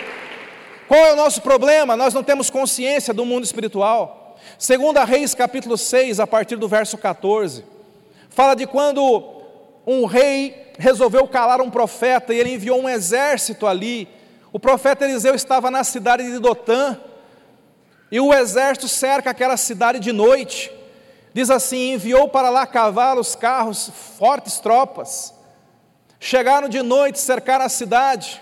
Qual 0.88 1.04
é 1.04 1.13
o 1.13 1.15
nosso 1.15 1.41
problema? 1.41 1.97
Nós 1.97 2.13
não 2.13 2.21
temos 2.21 2.51
consciência 2.51 3.12
do 3.15 3.25
mundo 3.25 3.43
espiritual. 3.43 4.38
Segunda 4.60 5.04
Reis, 5.04 5.34
capítulo 5.34 5.75
6, 5.75 6.19
a 6.19 6.27
partir 6.27 6.56
do 6.56 6.67
verso 6.67 6.99
14, 6.99 7.65
fala 8.30 8.54
de 8.54 8.67
quando 8.67 9.41
um 9.88 10.06
rei 10.06 10.73
resolveu 10.77 11.27
calar 11.27 11.62
um 11.62 11.71
profeta 11.71 12.36
e 12.36 12.39
ele 12.39 12.54
enviou 12.54 12.80
um 12.80 12.88
exército 12.88 13.65
ali. 13.65 14.08
O 14.54 14.60
profeta 14.60 15.04
Eliseu 15.04 15.34
estava 15.34 15.71
na 15.71 15.84
cidade 15.84 16.32
de 16.32 16.38
Dotã 16.38 16.95
e 18.12 18.19
o 18.19 18.32
exército 18.32 18.88
cerca 18.88 19.32
aquela 19.32 19.58
cidade 19.58 19.99
de 19.99 20.12
noite. 20.12 20.71
Diz 21.34 21.50
assim: 21.50 21.94
enviou 21.94 22.28
para 22.28 22.50
lá 22.50 22.65
cavalos, 22.67 23.36
carros, 23.36 23.89
fortes 24.17 24.60
tropas. 24.60 25.34
Chegaram 26.20 26.70
de 26.70 26.82
noite, 26.82 27.20
cercaram 27.20 27.65
a 27.65 27.70
cidade. 27.70 28.41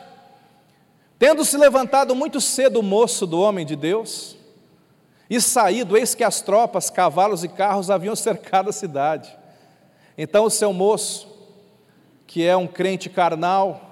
Tendo 1.17 1.43
se 1.43 1.58
levantado 1.58 2.15
muito 2.15 2.39
cedo 2.39 2.80
o 2.80 2.84
moço 2.84 3.28
do 3.28 3.39
homem 3.39 3.65
de 3.65 3.75
Deus, 3.75 4.38
e 5.30 5.39
saído, 5.39 5.95
eis 5.95 6.15
que 6.15 6.23
as 6.23 6.41
tropas, 6.41 6.89
cavalos 6.89 7.43
e 7.43 7.47
carros 7.47 7.91
haviam 7.91 8.15
cercado 8.17 8.69
a 8.69 8.73
cidade. 8.73 9.38
Então 10.17 10.45
o 10.45 10.49
seu 10.49 10.73
moço, 10.73 11.28
que 12.25 12.45
é 12.45 12.56
um 12.58 12.67
crente 12.67 13.10
carnal, 13.10 13.89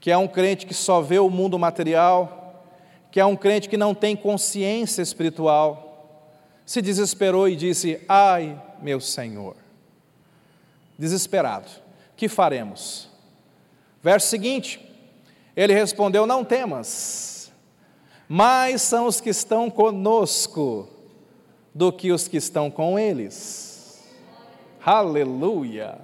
que 0.00 0.10
é 0.10 0.18
um 0.18 0.26
crente 0.26 0.66
que 0.66 0.74
só 0.74 1.00
vê 1.00 1.18
o 1.18 1.30
mundo 1.30 1.58
material, 1.58 2.66
que 3.10 3.20
é 3.20 3.24
um 3.24 3.36
crente 3.36 3.68
que 3.68 3.76
não 3.76 3.94
tem 3.94 4.16
consciência 4.16 5.00
espiritual, 5.00 5.91
se 6.72 6.80
desesperou 6.80 7.46
e 7.46 7.54
disse: 7.54 8.00
Ai, 8.08 8.58
meu 8.80 8.98
Senhor, 8.98 9.54
desesperado, 10.98 11.68
que 12.16 12.30
faremos? 12.30 13.10
Verso 14.02 14.28
seguinte, 14.28 14.80
ele 15.54 15.74
respondeu: 15.74 16.26
Não 16.26 16.42
temas, 16.42 17.52
mais 18.26 18.80
são 18.80 19.06
os 19.06 19.20
que 19.20 19.28
estão 19.28 19.68
conosco 19.68 20.88
do 21.74 21.92
que 21.92 22.10
os 22.10 22.26
que 22.26 22.38
estão 22.38 22.70
com 22.70 22.98
eles. 22.98 24.02
Aleluia. 24.82 26.00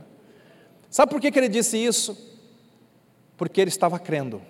Sabe 0.91 1.11
por 1.11 1.19
que, 1.19 1.33
que 1.33 1.39
ele 1.39 1.49
disse 1.49 1.79
isso? 1.79 2.15
Porque 3.39 3.59
ele 3.59 3.71
estava 3.71 3.99
crendo. 3.99 4.43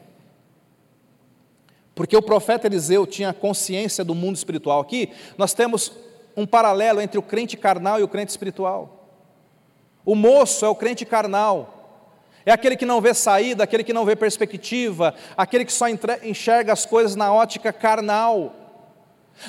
Porque 1.94 2.16
o 2.16 2.22
profeta 2.22 2.66
Eliseu 2.66 3.06
tinha 3.06 3.32
consciência 3.32 4.04
do 4.04 4.16
mundo 4.16 4.34
espiritual. 4.34 4.80
Aqui 4.80 5.10
nós 5.36 5.54
temos 5.54 6.07
um 6.38 6.46
paralelo 6.46 7.00
entre 7.00 7.18
o 7.18 7.22
crente 7.22 7.56
carnal 7.56 7.98
e 7.98 8.04
o 8.04 8.08
crente 8.08 8.30
espiritual. 8.30 9.04
O 10.04 10.14
moço 10.14 10.64
é 10.64 10.68
o 10.68 10.74
crente 10.74 11.04
carnal, 11.04 11.74
é 12.46 12.52
aquele 12.52 12.76
que 12.76 12.86
não 12.86 13.00
vê 13.00 13.12
saída, 13.12 13.64
aquele 13.64 13.82
que 13.82 13.92
não 13.92 14.04
vê 14.04 14.14
perspectiva, 14.14 15.14
aquele 15.36 15.64
que 15.64 15.72
só 15.72 15.86
enxerga 16.22 16.72
as 16.72 16.86
coisas 16.86 17.16
na 17.16 17.32
ótica 17.32 17.72
carnal. 17.72 18.54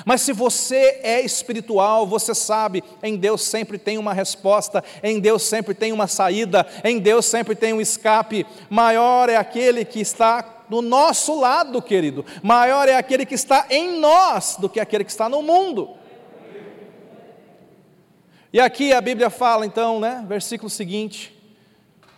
Mas 0.04 0.20
se 0.20 0.32
você 0.32 1.00
é 1.02 1.20
espiritual, 1.20 2.06
você 2.06 2.34
sabe, 2.34 2.82
em 3.02 3.16
Deus 3.16 3.42
sempre 3.42 3.78
tem 3.78 3.96
uma 3.96 4.12
resposta, 4.12 4.82
em 5.02 5.20
Deus 5.20 5.42
sempre 5.42 5.74
tem 5.74 5.92
uma 5.92 6.08
saída, 6.08 6.66
em 6.84 6.98
Deus 6.98 7.24
sempre 7.24 7.54
tem 7.54 7.72
um 7.72 7.80
escape. 7.80 8.44
Maior 8.68 9.28
é 9.28 9.36
aquele 9.36 9.84
que 9.84 10.00
está 10.00 10.44
do 10.68 10.82
nosso 10.82 11.40
lado, 11.40 11.80
querido, 11.80 12.24
maior 12.42 12.88
é 12.88 12.96
aquele 12.96 13.24
que 13.24 13.34
está 13.34 13.66
em 13.70 13.98
nós 13.98 14.56
do 14.56 14.68
que 14.68 14.78
aquele 14.78 15.04
que 15.04 15.10
está 15.10 15.28
no 15.28 15.40
mundo. 15.40 15.99
E 18.52 18.58
aqui 18.58 18.92
a 18.92 19.00
Bíblia 19.00 19.30
fala 19.30 19.64
então, 19.64 20.00
né, 20.00 20.24
versículo 20.26 20.68
seguinte: 20.68 21.32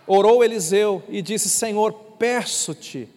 Orou 0.07 0.43
Eliseu 0.43 1.03
e 1.09 1.21
disse: 1.21 1.49
Senhor, 1.49 1.93
peço-te 2.19 3.09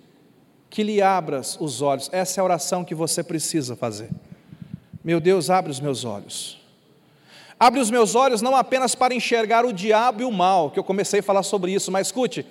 que 0.70 0.84
lhe 0.84 1.02
abras 1.02 1.58
os 1.60 1.82
olhos. 1.82 2.10
Essa 2.12 2.40
é 2.40 2.42
a 2.42 2.44
oração 2.44 2.84
que 2.84 2.94
você 2.94 3.24
precisa 3.24 3.76
fazer. 3.76 4.10
Meu 5.04 5.20
Deus, 5.22 5.50
abre 5.50 5.72
os 5.72 5.80
meus 5.80 6.04
olhos. 6.04 6.60
Abre 7.58 7.80
os 7.80 7.90
meus 7.90 8.16
olhos 8.16 8.42
não 8.42 8.56
apenas 8.56 8.96
para 8.96 9.14
enxergar 9.14 9.66
o 9.66 9.72
diabo 9.72 10.22
e 10.22 10.26
o 10.26 10.32
mal, 10.32 10.70
que 10.70 10.78
eu 10.78 10.84
comecei 10.84 11.22
a 11.22 11.24
falar 11.24 11.44
sobre 11.44 11.72
isso, 11.72 11.90
mas 11.90 12.08
escute, 12.08 12.46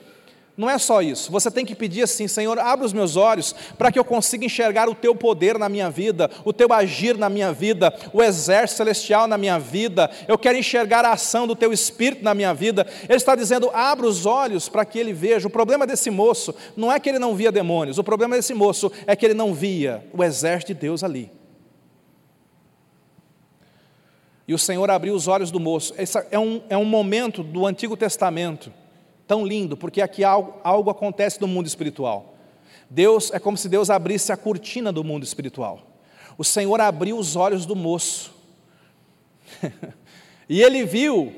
não 0.57 0.71
é 0.71 0.79
só 0.79 1.03
isso. 1.03 1.33
Você 1.33 1.51
tem 1.51 1.67
que 1.67 1.75
pedir 1.75 2.03
assim, 2.03 2.29
Senhor, 2.29 2.59
abre 2.61 2.87
os 2.87 2.93
meus 2.93 3.17
olhos 3.17 3.53
para 3.77 3.91
que 3.91 3.99
eu 3.99 4.05
consiga 4.05 4.45
enxergar 4.45 4.89
o 4.89 4.95
teu 4.95 5.15
poder 5.15 5.59
na 5.59 5.69
minha 5.69 5.91
vida, 5.91 6.31
o 6.45 6.53
teu 6.53 6.73
agir 6.73 7.19
na 7.19 7.29
minha 7.29 7.53
vida, 7.53 7.93
o 8.13 8.23
exército 8.23 8.77
celestial 8.77 9.27
na 9.27 9.37
minha 9.37 9.59
vida. 9.59 10.09
Eu 10.29 10.39
quero 10.39 10.57
enxergar 10.57 11.05
a 11.05 11.13
ação 11.13 11.49
do 11.49 11.57
teu 11.57 11.73
espírito 11.73 12.23
na 12.23 12.35
minha 12.35 12.55
vida. 12.55 12.87
Ele 13.09 13.17
está 13.17 13.35
dizendo: 13.35 13.69
abra 13.75 14.07
os 14.07 14.27
olhos 14.27 14.69
para 14.69 14.85
que 14.85 14.97
ele 14.97 15.13
veja. 15.13 15.49
O 15.49 15.51
problema 15.51 15.87
desse 15.89 16.09
moço 16.09 16.55
não 16.77 16.91
é 16.91 17.01
que 17.01 17.09
ele 17.09 17.19
não 17.19 17.35
via 17.35 17.51
demônios, 17.51 17.99
o 17.99 18.05
problema 18.05 18.37
desse 18.37 18.55
moço 18.55 18.93
é 19.09 19.17
que 19.17 19.27
ele 19.27 19.35
não 19.35 19.53
via 19.53 20.07
o 20.13 20.23
exército 20.23 20.73
de 20.73 20.81
Deus 20.81 21.03
ali. 21.03 21.33
E 24.47 24.55
o 24.55 24.59
Senhor 24.59 24.89
abriu 24.89 25.15
os 25.15 25.27
olhos 25.27 25.51
do 25.51 25.59
moço. 25.59 25.95
Esse 25.99 26.23
é 26.31 26.39
um, 26.39 26.63
é 26.69 26.77
um 26.77 26.85
momento 26.85 27.43
do 27.43 27.67
Antigo 27.67 27.97
Testamento 27.97 28.71
tão 29.27 29.47
lindo, 29.47 29.77
porque 29.77 30.01
aqui 30.01 30.23
algo, 30.23 30.55
algo 30.63 30.91
acontece 30.91 31.41
no 31.41 31.49
mundo 31.49 31.67
espiritual. 31.67 32.35
Deus 32.89 33.31
é 33.33 33.39
como 33.39 33.57
se 33.57 33.69
Deus 33.69 33.91
abrisse 33.91 34.33
a 34.33 34.37
cortina 34.37 34.93
do 34.93 35.03
mundo 35.03 35.25
espiritual. 35.25 35.81
O 36.37 36.45
Senhor 36.45 36.81
abriu 36.81 37.19
os 37.19 37.37
olhos 37.37 37.65
do 37.65 37.75
moço. 37.75 38.35
e 40.49 40.63
ele 40.63 40.85
viu 40.85 41.33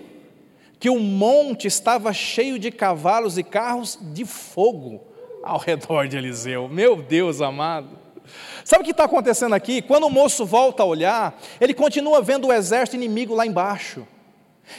que 0.78 0.90
o 0.90 0.98
monte 0.98 1.66
estava 1.66 2.12
cheio 2.12 2.58
de 2.58 2.70
cavalos 2.70 3.38
e 3.38 3.42
carros 3.42 3.98
de 4.12 4.24
fogo 4.24 5.02
ao 5.42 5.58
redor 5.58 6.08
de 6.08 6.16
Eliseu. 6.16 6.68
Meu 6.68 6.96
Deus 6.96 7.40
amado. 7.40 8.06
Sabe 8.64 8.82
o 8.82 8.84
que 8.84 8.90
está 8.90 9.04
acontecendo 9.04 9.54
aqui? 9.54 9.80
Quando 9.80 10.06
o 10.06 10.10
moço 10.10 10.44
volta 10.44 10.82
a 10.82 10.86
olhar, 10.86 11.40
ele 11.60 11.72
continua 11.72 12.20
vendo 12.20 12.48
o 12.48 12.52
exército 12.52 12.96
inimigo 12.96 13.34
lá 13.34 13.46
embaixo. 13.46 14.06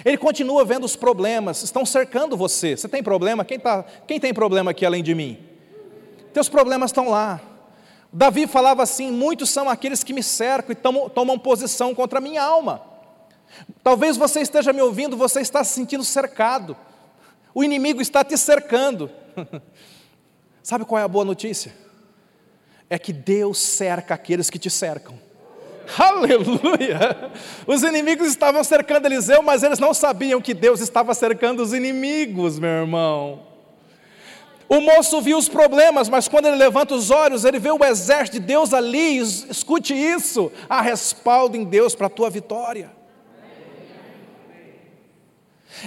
Ele 0.04 0.18
continua 0.18 0.66
vendo 0.66 0.84
os 0.84 0.96
problemas, 0.96 1.64
estão 1.64 1.86
cercando 1.86 2.36
você. 2.36 2.76
Você 2.76 2.88
tem 2.88 3.02
problema? 3.02 3.46
Quem, 3.46 3.60
tá, 3.60 3.84
quem 4.06 4.20
tem 4.20 4.34
problema 4.34 4.72
aqui 4.72 4.86
além 4.86 5.04
de 5.04 5.16
mim? 5.16 5.38
Teus 6.34 6.50
problemas 6.50 6.90
estão 6.92 7.10
lá. 7.10 7.42
Davi 8.12 8.48
falava 8.48 8.84
assim: 8.84 9.12
muitos 9.12 9.50
são 9.50 9.70
aqueles 9.70 10.04
que 10.04 10.14
me 10.14 10.24
cercam 10.24 10.72
e 10.72 10.76
tomam, 10.76 11.10
tomam 11.10 11.40
posição 11.40 11.96
contra 11.96 12.20
a 12.20 12.22
minha 12.22 12.44
alma. 12.44 12.82
Talvez 13.84 14.18
você 14.18 14.42
esteja 14.42 14.74
me 14.74 14.82
ouvindo, 14.82 15.16
você 15.16 15.40
está 15.42 15.64
se 15.64 15.74
sentindo 15.74 16.04
cercado. 16.04 16.76
O 17.54 17.64
inimigo 17.64 18.02
está 18.02 18.24
te 18.24 18.38
cercando. 18.38 19.10
Sabe 20.62 20.86
qual 20.86 21.00
é 21.00 21.04
a 21.04 21.08
boa 21.08 21.26
notícia? 21.26 21.74
É 22.90 23.00
que 23.00 23.14
Deus 23.14 23.58
cerca 23.58 24.14
aqueles 24.14 24.50
que 24.50 24.60
te 24.60 24.70
cercam. 24.70 25.18
Aleluia! 25.98 27.32
Os 27.66 27.84
inimigos 27.84 28.28
estavam 28.28 28.64
cercando 28.64 29.06
Eliseu, 29.06 29.42
mas 29.42 29.64
eles 29.64 29.80
não 29.80 29.94
sabiam 29.94 30.42
que 30.42 30.54
Deus 30.54 30.82
estava 30.82 31.14
cercando 31.14 31.62
os 31.62 31.74
inimigos, 31.74 32.60
meu 32.60 32.70
irmão. 32.70 33.48
O 34.70 34.82
moço 34.82 35.22
viu 35.22 35.38
os 35.38 35.48
problemas, 35.48 36.10
mas 36.10 36.28
quando 36.28 36.48
ele 36.48 36.58
levanta 36.58 36.94
os 36.94 37.10
olhos, 37.10 37.46
ele 37.46 37.58
vê 37.58 37.72
o 37.72 37.86
exército 37.86 38.40
de 38.40 38.46
Deus 38.46 38.74
ali. 38.74 39.18
Escute 39.18 39.94
isso: 39.94 40.52
há 40.70 40.82
respaldo 40.82 41.56
em 41.56 41.64
Deus 41.64 41.96
para 41.96 42.08
a 42.08 42.10
tua 42.10 42.30
vitória. 42.30 42.92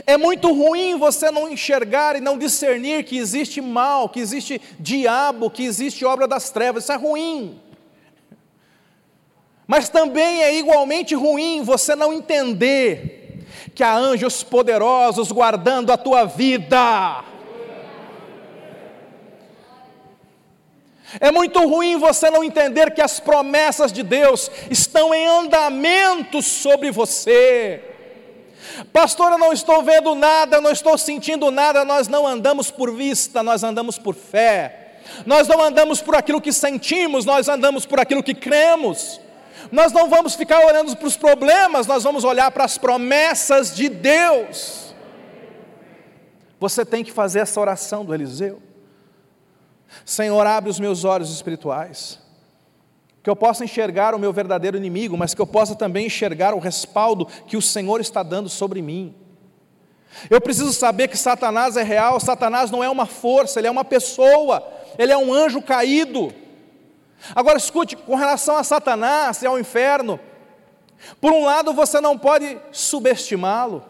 É 0.06 0.16
muito 0.16 0.52
ruim 0.52 0.96
você 0.96 1.30
não 1.30 1.50
enxergar 1.50 2.16
e 2.16 2.20
não 2.20 2.38
discernir 2.38 3.04
que 3.04 3.18
existe 3.18 3.60
mal, 3.60 4.08
que 4.08 4.20
existe 4.20 4.60
diabo, 4.78 5.50
que 5.50 5.64
existe 5.64 6.04
obra 6.04 6.28
das 6.28 6.48
trevas. 6.48 6.84
Isso 6.84 6.92
é 6.92 6.96
ruim. 6.96 7.60
Mas 9.70 9.88
também 9.88 10.42
é 10.42 10.56
igualmente 10.56 11.14
ruim 11.14 11.62
você 11.62 11.94
não 11.94 12.12
entender 12.12 13.46
que 13.72 13.84
há 13.84 13.94
anjos 13.94 14.42
poderosos 14.42 15.30
guardando 15.30 15.92
a 15.92 15.96
tua 15.96 16.24
vida. 16.24 17.22
É 21.20 21.30
muito 21.30 21.60
ruim 21.60 21.98
você 21.98 22.28
não 22.30 22.42
entender 22.42 22.92
que 22.92 23.00
as 23.00 23.20
promessas 23.20 23.92
de 23.92 24.02
Deus 24.02 24.50
estão 24.68 25.14
em 25.14 25.24
andamento 25.24 26.42
sobre 26.42 26.90
você. 26.90 27.80
Pastor, 28.92 29.30
eu 29.30 29.38
não 29.38 29.52
estou 29.52 29.84
vendo 29.84 30.16
nada, 30.16 30.56
eu 30.56 30.60
não 30.60 30.72
estou 30.72 30.98
sentindo 30.98 31.48
nada, 31.52 31.84
nós 31.84 32.08
não 32.08 32.26
andamos 32.26 32.72
por 32.72 32.92
vista, 32.92 33.40
nós 33.40 33.62
andamos 33.62 33.96
por 33.96 34.16
fé. 34.16 34.96
Nós 35.24 35.46
não 35.46 35.62
andamos 35.62 36.02
por 36.02 36.16
aquilo 36.16 36.40
que 36.40 36.52
sentimos, 36.52 37.24
nós 37.24 37.48
andamos 37.48 37.86
por 37.86 38.00
aquilo 38.00 38.20
que 38.20 38.34
cremos. 38.34 39.20
Nós 39.72 39.92
não 39.92 40.08
vamos 40.08 40.34
ficar 40.34 40.64
olhando 40.66 40.96
para 40.96 41.06
os 41.06 41.16
problemas, 41.16 41.86
nós 41.86 42.02
vamos 42.02 42.24
olhar 42.24 42.50
para 42.50 42.64
as 42.64 42.76
promessas 42.76 43.74
de 43.74 43.88
Deus. 43.88 44.94
Você 46.58 46.84
tem 46.84 47.04
que 47.04 47.12
fazer 47.12 47.40
essa 47.40 47.60
oração 47.60 48.04
do 48.04 48.12
Eliseu. 48.12 48.60
Senhor, 50.04 50.46
abre 50.46 50.70
os 50.70 50.78
meus 50.78 51.04
olhos 51.04 51.30
espirituais, 51.30 52.18
que 53.22 53.30
eu 53.30 53.36
possa 53.36 53.64
enxergar 53.64 54.14
o 54.14 54.18
meu 54.18 54.32
verdadeiro 54.32 54.76
inimigo, 54.76 55.16
mas 55.16 55.34
que 55.34 55.40
eu 55.40 55.46
possa 55.46 55.74
também 55.74 56.06
enxergar 56.06 56.54
o 56.54 56.58
respaldo 56.58 57.26
que 57.46 57.56
o 57.56 57.62
Senhor 57.62 58.00
está 58.00 58.22
dando 58.22 58.48
sobre 58.48 58.82
mim. 58.82 59.14
Eu 60.28 60.40
preciso 60.40 60.72
saber 60.72 61.08
que 61.08 61.16
Satanás 61.16 61.76
é 61.76 61.82
real, 61.82 62.18
Satanás 62.18 62.70
não 62.70 62.82
é 62.82 62.90
uma 62.90 63.06
força, 63.06 63.58
ele 63.60 63.68
é 63.68 63.70
uma 63.70 63.84
pessoa, 63.84 64.66
ele 64.98 65.12
é 65.12 65.16
um 65.16 65.32
anjo 65.32 65.62
caído. 65.62 66.32
Agora 67.34 67.58
escute, 67.58 67.96
com 67.96 68.14
relação 68.14 68.56
a 68.56 68.64
Satanás 68.64 69.42
e 69.42 69.46
ao 69.46 69.58
inferno, 69.58 70.18
por 71.20 71.32
um 71.32 71.44
lado 71.44 71.72
você 71.72 72.00
não 72.00 72.18
pode 72.18 72.58
subestimá-lo. 72.72 73.84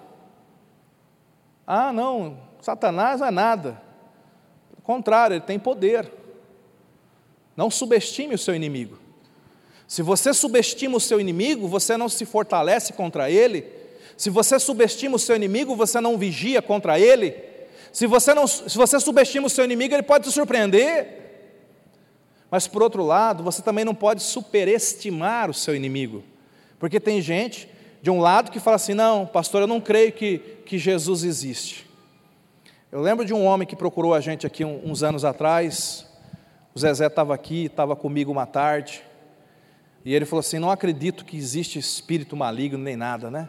Ah, 1.66 1.92
não, 1.92 2.38
Satanás 2.60 3.20
não 3.20 3.26
é 3.26 3.30
nada. 3.30 3.82
Pelo 4.70 4.82
contrário, 4.82 5.34
ele 5.34 5.40
tem 5.40 5.58
poder. 5.58 6.10
Não 7.56 7.70
subestime 7.70 8.34
o 8.34 8.38
seu 8.38 8.54
inimigo. 8.54 8.98
Se 9.86 10.02
você 10.02 10.32
subestima 10.32 10.96
o 10.96 11.00
seu 11.00 11.20
inimigo, 11.20 11.66
você 11.66 11.96
não 11.96 12.08
se 12.08 12.24
fortalece 12.24 12.92
contra 12.92 13.30
ele. 13.30 13.66
Se 14.16 14.30
você 14.30 14.58
subestima 14.58 15.16
o 15.16 15.18
seu 15.18 15.34
inimigo, 15.34 15.74
você 15.74 16.00
não 16.00 16.16
vigia 16.18 16.62
contra 16.62 16.98
ele. 16.98 17.34
Se 17.92 18.06
você, 18.06 18.32
não, 18.34 18.46
se 18.46 18.76
você 18.76 19.00
subestima 19.00 19.46
o 19.46 19.50
seu 19.50 19.64
inimigo, 19.64 19.94
ele 19.94 20.02
pode 20.02 20.24
te 20.28 20.32
surpreender. 20.32 21.29
Mas 22.50 22.66
por 22.66 22.82
outro 22.82 23.04
lado, 23.04 23.44
você 23.44 23.62
também 23.62 23.84
não 23.84 23.94
pode 23.94 24.22
superestimar 24.22 25.48
o 25.48 25.54
seu 25.54 25.74
inimigo, 25.74 26.24
porque 26.78 26.98
tem 26.98 27.20
gente 27.20 27.68
de 28.02 28.10
um 28.10 28.20
lado 28.20 28.50
que 28.50 28.58
fala 28.58 28.76
assim: 28.76 28.94
não, 28.94 29.26
pastor, 29.26 29.62
eu 29.62 29.66
não 29.66 29.80
creio 29.80 30.12
que, 30.12 30.38
que 30.66 30.78
Jesus 30.78 31.22
existe. 31.22 31.88
Eu 32.90 33.00
lembro 33.00 33.24
de 33.24 33.32
um 33.32 33.44
homem 33.44 33.68
que 33.68 33.76
procurou 33.76 34.14
a 34.14 34.20
gente 34.20 34.46
aqui 34.46 34.64
uns 34.64 35.02
anos 35.02 35.24
atrás, 35.24 36.06
o 36.74 36.78
Zezé 36.78 37.06
estava 37.06 37.34
aqui, 37.34 37.66
estava 37.66 37.94
comigo 37.94 38.32
uma 38.32 38.46
tarde, 38.46 39.02
e 40.04 40.12
ele 40.12 40.24
falou 40.24 40.40
assim: 40.40 40.58
não 40.58 40.70
acredito 40.70 41.24
que 41.24 41.36
existe 41.36 41.78
espírito 41.78 42.36
maligno 42.36 42.82
nem 42.82 42.96
nada, 42.96 43.30
né? 43.30 43.48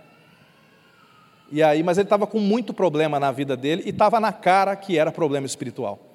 E 1.52 1.62
aí, 1.62 1.84
mas 1.84 1.98
ele 1.98 2.06
estava 2.06 2.26
com 2.26 2.40
muito 2.40 2.74
problema 2.74 3.20
na 3.20 3.32
vida 3.32 3.58
dele 3.58 3.84
e 3.86 3.90
estava 3.90 4.20
na 4.20 4.32
cara 4.32 4.74
que 4.76 4.98
era 4.98 5.12
problema 5.12 5.46
espiritual. 5.46 6.11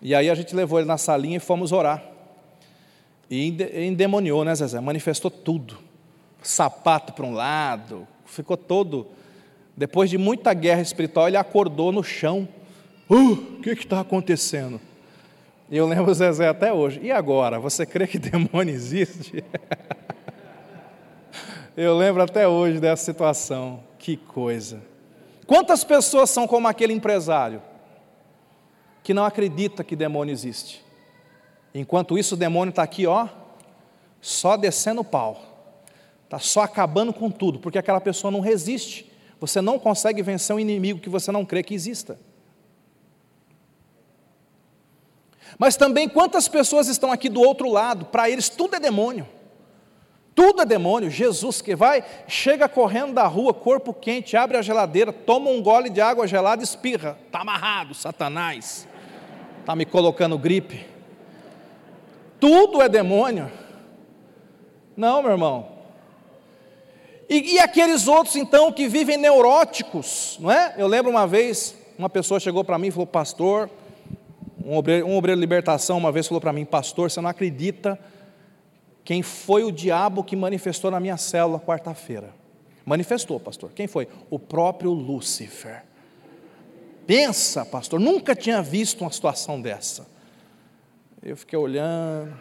E 0.00 0.14
aí 0.14 0.30
a 0.30 0.34
gente 0.34 0.54
levou 0.54 0.78
ele 0.78 0.88
na 0.88 0.96
salinha 0.96 1.36
e 1.36 1.40
fomos 1.40 1.72
orar. 1.72 2.02
E 3.30 3.46
endemoniou, 3.86 4.44
né, 4.44 4.54
Zezé? 4.54 4.80
Manifestou 4.80 5.30
tudo. 5.30 5.78
Sapato 6.42 7.12
para 7.12 7.26
um 7.26 7.32
lado, 7.32 8.06
ficou 8.24 8.56
todo. 8.56 9.08
Depois 9.76 10.08
de 10.08 10.16
muita 10.16 10.54
guerra 10.54 10.80
espiritual, 10.80 11.28
ele 11.28 11.36
acordou 11.36 11.92
no 11.92 12.02
chão. 12.02 12.48
Uh, 13.10 13.32
o 13.32 13.60
que 13.62 13.70
está 13.70 14.00
acontecendo? 14.00 14.80
E 15.70 15.76
eu 15.76 15.86
lembro 15.86 16.10
o 16.10 16.14
Zezé 16.14 16.48
até 16.48 16.72
hoje. 16.72 17.00
E 17.02 17.10
agora? 17.10 17.58
Você 17.58 17.84
crê 17.84 18.06
que 18.06 18.18
demônio 18.18 18.72
existe? 18.72 19.44
eu 21.76 21.96
lembro 21.96 22.22
até 22.22 22.48
hoje 22.48 22.80
dessa 22.80 23.04
situação. 23.04 23.80
Que 23.98 24.16
coisa. 24.16 24.80
Quantas 25.46 25.84
pessoas 25.84 26.30
são 26.30 26.46
como 26.46 26.68
aquele 26.68 26.92
empresário? 26.92 27.60
Que 29.08 29.14
não 29.14 29.24
acredita 29.24 29.82
que 29.82 29.96
demônio 29.96 30.34
existe. 30.34 30.84
Enquanto 31.74 32.18
isso, 32.18 32.34
o 32.34 32.36
demônio 32.36 32.68
está 32.68 32.82
aqui, 32.82 33.06
ó, 33.06 33.26
só 34.20 34.54
descendo 34.54 35.00
o 35.00 35.04
pau, 35.04 35.40
está 36.24 36.38
só 36.38 36.60
acabando 36.60 37.10
com 37.10 37.30
tudo, 37.30 37.58
porque 37.58 37.78
aquela 37.78 38.02
pessoa 38.02 38.30
não 38.30 38.40
resiste. 38.40 39.10
Você 39.40 39.62
não 39.62 39.78
consegue 39.78 40.22
vencer 40.22 40.54
um 40.54 40.60
inimigo 40.60 41.00
que 41.00 41.08
você 41.08 41.32
não 41.32 41.42
crê 41.42 41.62
que 41.62 41.72
exista. 41.72 42.20
Mas 45.58 45.74
também 45.74 46.06
quantas 46.06 46.46
pessoas 46.46 46.86
estão 46.86 47.10
aqui 47.10 47.30
do 47.30 47.40
outro 47.40 47.70
lado, 47.70 48.04
para 48.04 48.28
eles 48.28 48.50
tudo 48.50 48.76
é 48.76 48.78
demônio. 48.78 49.26
Tudo 50.34 50.60
é 50.60 50.66
demônio. 50.66 51.10
Jesus 51.10 51.62
que 51.62 51.74
vai, 51.74 52.04
chega 52.26 52.68
correndo 52.68 53.14
da 53.14 53.26
rua, 53.26 53.54
corpo 53.54 53.94
quente, 53.94 54.36
abre 54.36 54.58
a 54.58 54.62
geladeira, 54.62 55.14
toma 55.14 55.48
um 55.48 55.62
gole 55.62 55.88
de 55.88 56.02
água 56.02 56.26
gelada 56.26 56.60
e 56.60 56.64
espirra. 56.64 57.18
Está 57.26 57.40
amarrado, 57.40 57.94
Satanás 57.94 58.86
está 59.68 59.76
me 59.76 59.84
colocando 59.84 60.38
gripe. 60.38 60.86
Tudo 62.40 62.80
é 62.80 62.88
demônio. 62.88 63.52
Não, 64.96 65.20
meu 65.20 65.32
irmão. 65.32 65.68
E, 67.28 67.56
e, 67.56 67.58
aqueles 67.58 68.08
outros 68.08 68.34
então 68.34 68.72
que 68.72 68.88
vivem 68.88 69.18
neuróticos, 69.18 70.38
não 70.40 70.50
é? 70.50 70.74
Eu 70.78 70.86
lembro 70.86 71.10
uma 71.10 71.26
vez, 71.26 71.76
uma 71.98 72.08
pessoa 72.08 72.40
chegou 72.40 72.64
para 72.64 72.78
mim 72.78 72.86
e 72.86 72.90
falou, 72.90 73.06
pastor, 73.06 73.68
um 74.64 74.74
obreiro, 74.74 75.06
um 75.06 75.18
obreiro 75.18 75.38
de 75.38 75.42
libertação 75.42 75.98
uma 75.98 76.10
vez 76.10 76.26
falou 76.26 76.40
para 76.40 76.54
mim, 76.54 76.64
pastor, 76.64 77.10
você 77.10 77.20
não 77.20 77.28
acredita 77.28 78.00
quem 79.04 79.22
foi 79.22 79.64
o 79.64 79.70
diabo 79.70 80.24
que 80.24 80.34
manifestou 80.34 80.90
na 80.90 80.98
minha 80.98 81.18
célula 81.18 81.60
quarta-feira? 81.60 82.30
Manifestou, 82.86 83.38
pastor. 83.38 83.70
Quem 83.74 83.86
foi? 83.86 84.08
O 84.30 84.38
próprio 84.38 84.92
Lúcifer. 84.92 85.87
Pensa, 87.08 87.64
pastor, 87.64 87.98
nunca 87.98 88.36
tinha 88.36 88.60
visto 88.60 89.00
uma 89.00 89.10
situação 89.10 89.58
dessa. 89.62 90.06
Eu 91.22 91.38
fiquei 91.38 91.58
olhando, 91.58 92.38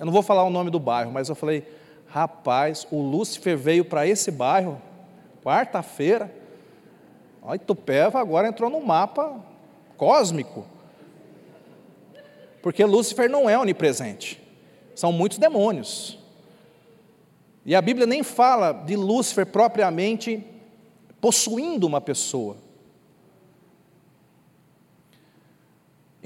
eu 0.00 0.06
não 0.06 0.12
vou 0.12 0.22
falar 0.22 0.42
o 0.42 0.48
nome 0.48 0.70
do 0.70 0.80
bairro, 0.80 1.12
mas 1.12 1.28
eu 1.28 1.34
falei, 1.34 1.68
rapaz, 2.06 2.86
o 2.90 2.98
Lúcifer 3.02 3.58
veio 3.58 3.84
para 3.84 4.06
esse 4.06 4.30
bairro, 4.30 4.80
quarta-feira, 5.44 6.34
Olha, 7.42 7.56
Itupeva 7.56 8.18
agora 8.18 8.48
entrou 8.48 8.70
no 8.70 8.80
mapa 8.80 9.38
cósmico. 9.98 10.64
Porque 12.62 12.82
Lúcifer 12.86 13.28
não 13.28 13.50
é 13.50 13.58
onipresente, 13.58 14.42
são 14.94 15.12
muitos 15.12 15.36
demônios. 15.36 16.18
E 17.66 17.74
a 17.74 17.82
Bíblia 17.82 18.06
nem 18.06 18.22
fala 18.22 18.72
de 18.72 18.96
Lúcifer 18.96 19.44
propriamente 19.44 20.42
possuindo 21.20 21.86
uma 21.86 22.00
pessoa. 22.00 22.64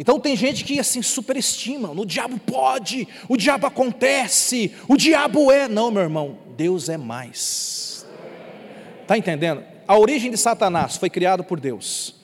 Então 0.01 0.19
tem 0.19 0.35
gente 0.35 0.65
que 0.65 0.81
assim 0.81 1.03
superestima, 1.03 1.91
o 1.91 2.07
diabo 2.07 2.39
pode, 2.39 3.07
o 3.29 3.37
diabo 3.37 3.67
acontece, 3.67 4.73
o 4.89 4.97
diabo 4.97 5.53
é. 5.53 5.69
Não, 5.69 5.91
meu 5.91 6.01
irmão, 6.01 6.39
Deus 6.57 6.89
é 6.89 6.97
mais. 6.97 8.07
Está 9.03 9.19
entendendo? 9.19 9.63
A 9.87 9.99
origem 9.99 10.31
de 10.31 10.39
Satanás 10.39 10.97
foi 10.97 11.11
criado 11.11 11.45
por 11.45 11.61
Deus. 11.61 12.15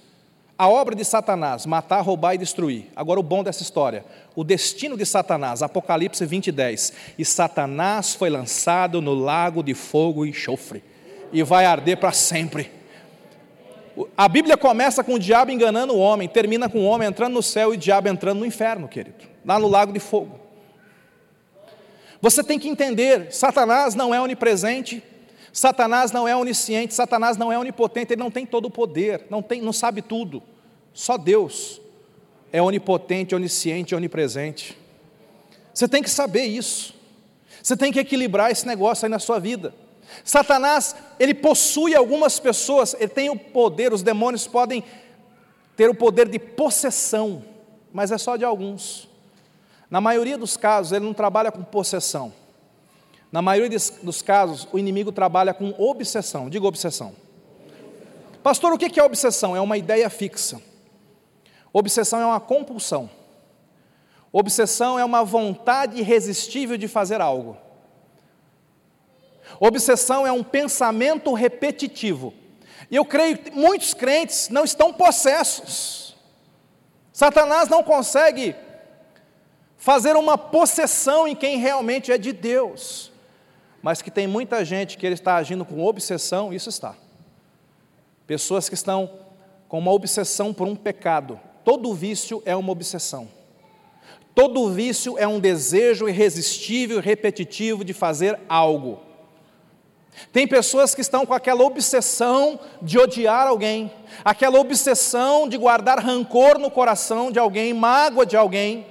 A 0.56 0.66
obra 0.66 0.94
de 0.94 1.04
Satanás, 1.04 1.66
matar, 1.66 2.00
roubar 2.00 2.34
e 2.34 2.38
destruir. 2.38 2.86
Agora 2.96 3.20
o 3.20 3.22
bom 3.22 3.44
dessa 3.44 3.62
história, 3.62 4.06
o 4.34 4.42
destino 4.42 4.96
de 4.96 5.04
Satanás, 5.04 5.62
Apocalipse 5.62 6.24
20, 6.24 6.50
10. 6.50 6.92
E 7.18 7.26
Satanás 7.26 8.14
foi 8.14 8.30
lançado 8.30 9.02
no 9.02 9.12
lago 9.12 9.62
de 9.62 9.74
fogo 9.74 10.24
e 10.24 10.30
enxofre, 10.30 10.82
e 11.30 11.42
vai 11.42 11.66
arder 11.66 11.98
para 11.98 12.12
sempre. 12.12 12.70
A 14.16 14.28
Bíblia 14.28 14.56
começa 14.56 15.02
com 15.02 15.14
o 15.14 15.18
diabo 15.18 15.50
enganando 15.50 15.94
o 15.94 15.98
homem, 15.98 16.28
termina 16.28 16.68
com 16.68 16.80
o 16.80 16.84
homem 16.84 17.08
entrando 17.08 17.34
no 17.34 17.42
céu 17.42 17.72
e 17.72 17.76
o 17.76 17.80
diabo 17.80 18.08
entrando 18.08 18.40
no 18.40 18.46
inferno, 18.46 18.86
querido, 18.88 19.24
lá 19.44 19.58
no 19.58 19.68
lago 19.68 19.92
de 19.92 20.00
fogo. 20.00 20.38
Você 22.20 22.42
tem 22.44 22.58
que 22.58 22.68
entender: 22.68 23.32
Satanás 23.32 23.94
não 23.94 24.14
é 24.14 24.20
onipresente, 24.20 25.02
Satanás 25.52 26.12
não 26.12 26.28
é 26.28 26.36
onisciente, 26.36 26.92
Satanás 26.92 27.36
não 27.36 27.50
é 27.50 27.58
onipotente, 27.58 28.12
ele 28.12 28.22
não 28.22 28.30
tem 28.30 28.44
todo 28.44 28.66
o 28.66 28.70
poder, 28.70 29.26
não, 29.30 29.40
tem, 29.40 29.62
não 29.62 29.72
sabe 29.72 30.02
tudo. 30.02 30.42
Só 30.92 31.16
Deus 31.16 31.80
é 32.52 32.60
onipotente, 32.60 33.34
onisciente, 33.34 33.94
onipresente. 33.94 34.76
Você 35.72 35.88
tem 35.88 36.02
que 36.02 36.10
saber 36.10 36.44
isso. 36.44 36.94
Você 37.62 37.76
tem 37.76 37.92
que 37.92 37.98
equilibrar 37.98 38.50
esse 38.50 38.66
negócio 38.66 39.06
aí 39.06 39.10
na 39.10 39.18
sua 39.18 39.38
vida. 39.38 39.74
Satanás, 40.24 40.96
ele 41.18 41.34
possui 41.34 41.94
algumas 41.94 42.38
pessoas, 42.38 42.94
ele 42.94 43.08
tem 43.08 43.30
o 43.30 43.36
poder, 43.36 43.92
os 43.92 44.02
demônios 44.02 44.46
podem 44.46 44.82
ter 45.76 45.90
o 45.90 45.94
poder 45.94 46.28
de 46.28 46.38
possessão, 46.38 47.44
mas 47.92 48.10
é 48.10 48.18
só 48.18 48.36
de 48.36 48.44
alguns. 48.44 49.08
Na 49.90 50.00
maioria 50.00 50.36
dos 50.36 50.56
casos, 50.56 50.92
ele 50.92 51.04
não 51.04 51.14
trabalha 51.14 51.52
com 51.52 51.62
possessão. 51.62 52.32
Na 53.30 53.42
maioria 53.42 53.78
dos 54.02 54.22
casos, 54.22 54.66
o 54.72 54.78
inimigo 54.78 55.12
trabalha 55.12 55.52
com 55.52 55.74
obsessão. 55.78 56.48
Diga 56.48 56.66
obsessão. 56.66 57.14
Pastor, 58.42 58.72
o 58.72 58.78
que 58.78 58.98
é 58.98 59.02
obsessão? 59.02 59.56
É 59.56 59.60
uma 59.60 59.76
ideia 59.76 60.08
fixa. 60.08 60.60
Obsessão 61.72 62.20
é 62.20 62.26
uma 62.26 62.40
compulsão. 62.40 63.10
Obsessão 64.32 64.98
é 64.98 65.04
uma 65.04 65.24
vontade 65.24 65.98
irresistível 65.98 66.76
de 66.76 66.88
fazer 66.88 67.20
algo. 67.20 67.56
Obsessão 69.60 70.26
é 70.26 70.32
um 70.32 70.42
pensamento 70.42 71.32
repetitivo. 71.32 72.34
E 72.90 72.96
eu 72.96 73.04
creio 73.04 73.38
que 73.38 73.50
muitos 73.50 73.94
crentes 73.94 74.48
não 74.48 74.64
estão 74.64 74.92
possessos. 74.92 76.16
Satanás 77.12 77.68
não 77.68 77.82
consegue 77.82 78.54
fazer 79.76 80.16
uma 80.16 80.36
possessão 80.36 81.26
em 81.26 81.34
quem 81.34 81.58
realmente 81.58 82.12
é 82.12 82.18
de 82.18 82.32
Deus. 82.32 83.12
mas 83.86 84.02
que 84.02 84.10
tem 84.10 84.26
muita 84.26 84.64
gente 84.64 84.98
que 84.98 85.06
ele 85.06 85.14
está 85.14 85.36
agindo 85.36 85.64
com 85.64 85.84
obsessão, 85.84 86.52
isso 86.52 86.68
está. 86.68 86.96
Pessoas 88.26 88.68
que 88.68 88.74
estão 88.74 89.08
com 89.68 89.78
uma 89.78 89.92
obsessão 89.92 90.52
por 90.52 90.66
um 90.66 90.74
pecado. 90.74 91.38
Todo 91.64 91.94
vício 91.94 92.42
é 92.44 92.56
uma 92.56 92.72
obsessão. 92.72 93.28
Todo 94.34 94.70
vício 94.70 95.16
é 95.16 95.26
um 95.28 95.38
desejo 95.38 96.08
irresistível 96.08 96.98
e 96.98 97.00
repetitivo 97.00 97.84
de 97.84 97.92
fazer 97.92 98.40
algo. 98.48 99.00
Tem 100.32 100.46
pessoas 100.46 100.94
que 100.94 101.00
estão 101.00 101.26
com 101.26 101.34
aquela 101.34 101.62
obsessão 101.62 102.58
de 102.80 102.98
odiar 102.98 103.46
alguém, 103.46 103.92
aquela 104.24 104.58
obsessão 104.58 105.48
de 105.48 105.56
guardar 105.56 105.98
rancor 105.98 106.58
no 106.58 106.70
coração 106.70 107.30
de 107.30 107.38
alguém, 107.38 107.72
mágoa 107.74 108.24
de 108.24 108.36
alguém. 108.36 108.86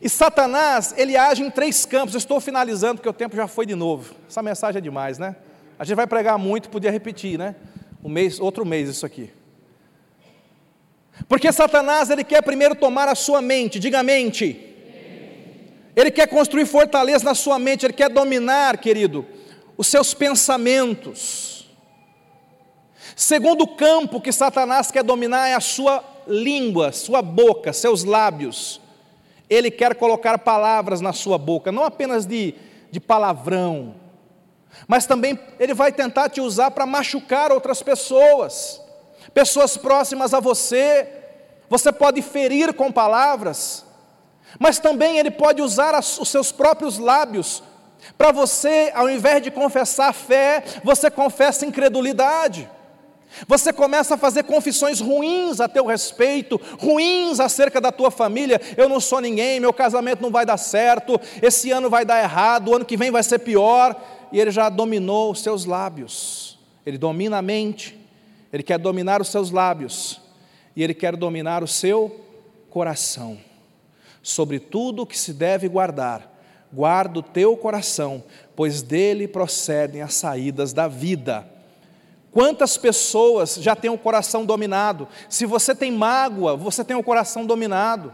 E 0.00 0.08
Satanás, 0.08 0.94
ele 0.96 1.16
age 1.16 1.42
em 1.42 1.50
três 1.50 1.86
campos. 1.86 2.14
Eu 2.14 2.18
estou 2.18 2.40
finalizando 2.40 2.96
porque 2.96 3.08
o 3.08 3.12
tempo 3.12 3.36
já 3.36 3.46
foi 3.46 3.64
de 3.64 3.74
novo. 3.74 4.14
Essa 4.28 4.42
mensagem 4.42 4.78
é 4.78 4.82
demais, 4.82 5.18
né? 5.18 5.36
A 5.78 5.84
gente 5.84 5.96
vai 5.96 6.06
pregar 6.06 6.36
muito, 6.38 6.68
podia 6.68 6.90
repetir, 6.90 7.38
né? 7.38 7.54
Um 8.02 8.08
mês, 8.08 8.40
outro 8.40 8.66
mês 8.66 8.88
isso 8.88 9.06
aqui. 9.06 9.30
Porque 11.28 11.52
Satanás, 11.52 12.10
ele 12.10 12.24
quer 12.24 12.42
primeiro 12.42 12.74
tomar 12.74 13.08
a 13.08 13.14
sua 13.14 13.40
mente, 13.40 13.78
diga 13.78 14.02
mente. 14.02 14.68
Ele 15.94 16.10
quer 16.10 16.26
construir 16.26 16.66
fortaleza 16.66 17.24
na 17.24 17.34
sua 17.34 17.58
mente, 17.58 17.86
ele 17.86 17.92
quer 17.92 18.08
dominar, 18.08 18.78
querido, 18.78 19.26
os 19.76 19.86
seus 19.86 20.14
pensamentos. 20.14 21.70
Segundo 23.16 23.66
campo 23.66 24.20
que 24.20 24.32
Satanás 24.32 24.90
quer 24.90 25.02
dominar 25.02 25.48
é 25.48 25.54
a 25.54 25.60
sua 25.60 26.02
língua, 26.26 26.92
sua 26.92 27.22
boca, 27.22 27.72
seus 27.72 28.04
lábios. 28.04 28.80
Ele 29.48 29.70
quer 29.70 29.94
colocar 29.94 30.38
palavras 30.38 31.00
na 31.00 31.12
sua 31.12 31.36
boca, 31.36 31.70
não 31.70 31.84
apenas 31.84 32.24
de, 32.24 32.54
de 32.90 32.98
palavrão, 32.98 33.94
mas 34.86 35.06
também 35.06 35.38
ele 35.58 35.74
vai 35.74 35.92
tentar 35.92 36.30
te 36.30 36.40
usar 36.40 36.70
para 36.70 36.86
machucar 36.86 37.52
outras 37.52 37.82
pessoas, 37.82 38.80
pessoas 39.34 39.76
próximas 39.76 40.32
a 40.32 40.40
você. 40.40 41.08
Você 41.68 41.92
pode 41.92 42.20
ferir 42.22 42.72
com 42.74 42.90
palavras, 42.90 43.84
mas 44.58 44.78
também 44.78 45.18
ele 45.18 45.30
pode 45.30 45.62
usar 45.62 45.98
os 45.98 46.28
seus 46.28 46.52
próprios 46.52 46.98
lábios 46.98 47.62
para 48.18 48.32
você, 48.32 48.90
ao 48.94 49.08
invés 49.08 49.42
de 49.42 49.50
confessar 49.50 50.12
fé, 50.12 50.62
você 50.82 51.10
confessa 51.10 51.66
incredulidade. 51.66 52.68
Você 53.48 53.72
começa 53.72 54.14
a 54.14 54.18
fazer 54.18 54.44
confissões 54.44 55.00
ruins 55.00 55.60
a 55.60 55.68
teu 55.68 55.86
respeito, 55.86 56.60
ruins 56.78 57.40
acerca 57.40 57.80
da 57.80 57.90
tua 57.90 58.10
família. 58.10 58.60
Eu 58.76 58.88
não 58.88 59.00
sou 59.00 59.20
ninguém, 59.20 59.58
meu 59.58 59.72
casamento 59.72 60.22
não 60.22 60.30
vai 60.30 60.44
dar 60.44 60.58
certo, 60.58 61.18
esse 61.40 61.70
ano 61.70 61.88
vai 61.88 62.04
dar 62.04 62.22
errado, 62.22 62.68
o 62.68 62.74
ano 62.74 62.84
que 62.84 62.96
vem 62.96 63.10
vai 63.10 63.22
ser 63.22 63.38
pior. 63.38 63.96
E 64.30 64.40
ele 64.40 64.50
já 64.50 64.68
dominou 64.68 65.30
os 65.30 65.40
seus 65.40 65.64
lábios. 65.64 66.58
Ele 66.84 66.98
domina 66.98 67.38
a 67.38 67.42
mente, 67.42 67.98
ele 68.52 68.62
quer 68.62 68.78
dominar 68.78 69.20
os 69.20 69.28
seus 69.28 69.50
lábios 69.50 70.20
e 70.74 70.82
ele 70.82 70.94
quer 70.94 71.16
dominar 71.16 71.62
o 71.62 71.68
seu 71.68 72.20
coração. 72.68 73.38
Sobre 74.22 74.58
tudo 74.58 75.06
que 75.06 75.18
se 75.18 75.32
deve 75.32 75.68
guardar, 75.68 76.31
guarda 76.72 77.18
o 77.18 77.22
teu 77.22 77.56
coração, 77.56 78.22
pois 78.56 78.82
dele 78.82 79.28
procedem 79.28 80.02
as 80.02 80.14
saídas 80.14 80.72
da 80.72 80.88
vida. 80.88 81.46
Quantas 82.32 82.78
pessoas 82.78 83.56
já 83.56 83.76
têm 83.76 83.90
o 83.90 83.98
coração 83.98 84.46
dominado? 84.46 85.06
Se 85.28 85.44
você 85.44 85.74
tem 85.74 85.92
mágoa, 85.92 86.56
você 86.56 86.82
tem 86.82 86.96
o 86.96 87.02
coração 87.02 87.44
dominado. 87.44 88.12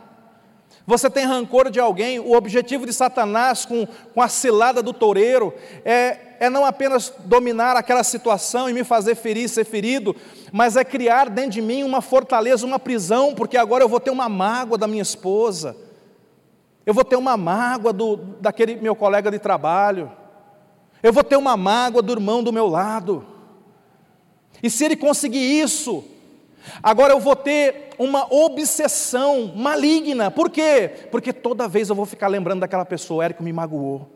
Você 0.89 1.11
tem 1.11 1.27
rancor 1.27 1.71
de 1.71 1.79
alguém, 1.79 2.19
o 2.19 2.33
objetivo 2.33 2.87
de 2.87 2.95
Satanás 2.95 3.67
com, 3.67 3.87
com 4.15 4.23
a 4.23 4.29
cilada 4.29 4.83
do 4.83 4.95
toureiro 4.95 5.53
é, 5.85 6.17
é 6.41 6.49
não 6.49 6.65
apenas 6.65 7.13
dominar 7.27 7.77
aquela 7.77 8.03
situação 8.03 8.71
e 8.71 8.73
me 8.73 8.83
fazer 8.83 9.15
ferir, 9.15 9.51
ser 9.51 9.67
ferido, 9.67 10.17
mas 10.51 10.77
é 10.77 10.85
criar 10.85 11.29
dentro 11.29 11.51
de 11.51 11.61
mim 11.61 11.85
uma 11.85 12.01
fortaleza, 12.01 12.65
uma 12.65 12.79
prisão, 12.79 13.35
porque 13.35 13.59
agora 13.59 13.85
eu 13.85 13.89
vou 13.89 14.01
ter 14.01 14.11
uma 14.11 14.31
mágoa 14.31 14.79
da 14.79 14.89
minha 14.89 15.03
esposa, 15.03 15.77
eu 16.89 16.95
vou 16.95 17.05
ter 17.05 17.17
uma 17.17 17.37
mágoa 17.37 17.93
do, 17.93 18.17
daquele 18.17 18.75
meu 18.77 18.97
colega 18.97 19.31
de 19.31 19.39
trabalho, 19.39 20.11
eu 21.03 21.13
vou 21.13 21.23
ter 21.23 21.37
uma 21.37 21.55
mágoa 21.55 22.01
do 22.01 22.15
irmão 22.15 22.43
do 22.43 22.51
meu 22.51 22.67
lado. 22.67 23.27
E 24.63 24.71
se 24.71 24.87
ele 24.87 24.97
conseguir 24.97 25.61
isso, 25.61 26.03
agora 26.83 27.13
eu 27.13 27.21
vou 27.21 27.37
ter 27.37 27.91
uma 27.99 28.33
obsessão 28.33 29.53
maligna. 29.55 30.31
Por 30.31 30.49
quê? 30.49 30.91
Porque 31.11 31.31
toda 31.31 31.69
vez 31.69 31.91
eu 31.91 31.95
vou 31.95 32.07
ficar 32.07 32.27
lembrando 32.27 32.61
daquela 32.61 32.87
pessoa, 32.87 33.19
o 33.19 33.23
Érico 33.23 33.43
me 33.43 33.53
magoou, 33.53 34.09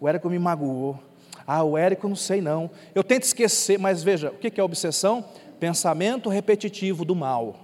o 0.00 0.08
Érico 0.08 0.30
me 0.30 0.38
magoou. 0.38 1.00
Ah, 1.44 1.64
o 1.64 1.76
Érico 1.76 2.08
não 2.08 2.14
sei 2.14 2.40
não. 2.40 2.70
Eu 2.94 3.02
tento 3.02 3.24
esquecer, 3.24 3.76
mas 3.76 4.04
veja, 4.04 4.30
o 4.30 4.34
que 4.34 4.60
é 4.60 4.62
obsessão? 4.62 5.24
Pensamento 5.58 6.28
repetitivo 6.28 7.04
do 7.04 7.16
mal. 7.16 7.56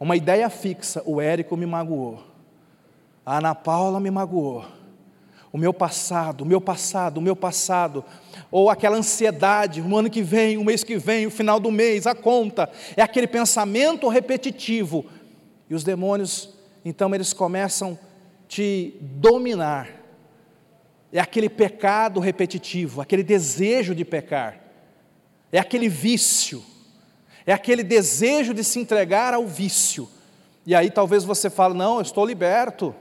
Uma 0.00 0.16
ideia 0.16 0.48
fixa, 0.48 1.02
o 1.04 1.20
Érico 1.20 1.54
me 1.54 1.66
magoou. 1.66 2.31
A 3.24 3.38
Ana 3.38 3.54
Paula 3.54 4.00
me 4.00 4.10
magoou 4.10 4.64
o 5.52 5.58
meu 5.58 5.74
passado, 5.74 6.40
o 6.42 6.46
meu 6.46 6.60
passado, 6.60 7.18
o 7.18 7.20
meu 7.20 7.36
passado, 7.36 8.02
ou 8.50 8.70
aquela 8.70 8.96
ansiedade, 8.96 9.82
o 9.82 9.96
ano 9.96 10.08
que 10.08 10.22
vem, 10.22 10.56
o 10.56 10.64
mês 10.64 10.82
que 10.82 10.96
vem, 10.96 11.26
o 11.26 11.30
final 11.30 11.60
do 11.60 11.70
mês, 11.70 12.06
a 12.06 12.14
conta, 12.14 12.70
é 12.96 13.02
aquele 13.02 13.26
pensamento 13.26 14.08
repetitivo. 14.08 15.04
E 15.68 15.74
os 15.74 15.84
demônios, 15.84 16.48
então, 16.84 17.14
eles 17.14 17.34
começam 17.34 17.98
a 18.02 18.48
te 18.48 18.96
dominar. 19.00 19.90
É 21.12 21.20
aquele 21.20 21.50
pecado 21.50 22.18
repetitivo, 22.18 23.02
aquele 23.02 23.22
desejo 23.22 23.94
de 23.94 24.06
pecar, 24.06 24.58
é 25.52 25.58
aquele 25.58 25.86
vício, 25.86 26.64
é 27.44 27.52
aquele 27.52 27.82
desejo 27.82 28.54
de 28.54 28.64
se 28.64 28.78
entregar 28.78 29.34
ao 29.34 29.46
vício. 29.46 30.08
E 30.64 30.74
aí 30.74 30.90
talvez 30.90 31.24
você 31.24 31.50
fale: 31.50 31.74
não, 31.74 31.96
eu 31.96 32.02
estou 32.02 32.24
liberto, 32.24 32.94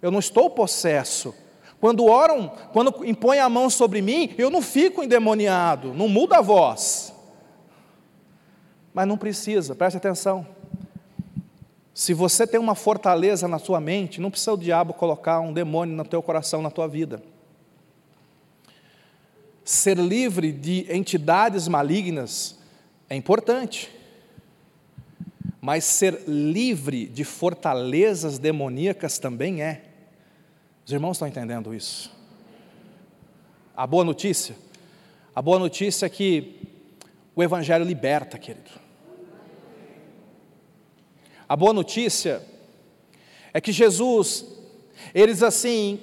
eu 0.00 0.10
não 0.10 0.18
estou 0.18 0.50
possesso. 0.50 1.34
Quando 1.80 2.04
oram, 2.04 2.48
quando 2.72 3.04
impõem 3.06 3.38
a 3.40 3.48
mão 3.48 3.70
sobre 3.70 4.02
mim, 4.02 4.34
eu 4.36 4.50
não 4.50 4.60
fico 4.60 5.02
endemoniado, 5.02 5.94
não 5.94 6.08
muda 6.08 6.38
a 6.38 6.42
voz. 6.42 7.14
Mas 8.92 9.08
não 9.08 9.16
precisa, 9.16 9.74
preste 9.74 9.96
atenção. 9.96 10.46
Se 11.94 12.14
você 12.14 12.46
tem 12.46 12.60
uma 12.60 12.74
fortaleza 12.74 13.48
na 13.48 13.58
sua 13.58 13.80
mente, 13.80 14.20
não 14.20 14.30
precisa 14.30 14.52
o 14.52 14.58
diabo 14.58 14.94
colocar 14.94 15.40
um 15.40 15.52
demônio 15.52 15.96
no 15.96 16.04
teu 16.04 16.22
coração, 16.22 16.62
na 16.62 16.70
tua 16.70 16.86
vida. 16.86 17.22
Ser 19.64 19.98
livre 19.98 20.52
de 20.52 20.86
entidades 20.90 21.68
malignas 21.68 22.58
é 23.08 23.14
importante, 23.14 23.90
mas 25.60 25.84
ser 25.84 26.24
livre 26.26 27.06
de 27.06 27.22
fortalezas 27.22 28.38
demoníacas 28.38 29.18
também 29.18 29.62
é. 29.62 29.89
Os 30.90 30.92
irmãos 30.92 31.12
estão 31.12 31.28
entendendo 31.28 31.72
isso? 31.72 32.10
A 33.76 33.86
boa 33.86 34.02
notícia? 34.02 34.56
A 35.32 35.40
boa 35.40 35.56
notícia 35.56 36.04
é 36.04 36.08
que 36.08 36.66
o 37.32 37.44
Evangelho 37.44 37.84
liberta, 37.84 38.36
querido. 38.36 38.72
A 41.48 41.54
boa 41.54 41.72
notícia 41.72 42.42
é 43.54 43.60
que 43.60 43.70
Jesus, 43.70 44.44
eles 45.14 45.44
assim, 45.44 46.00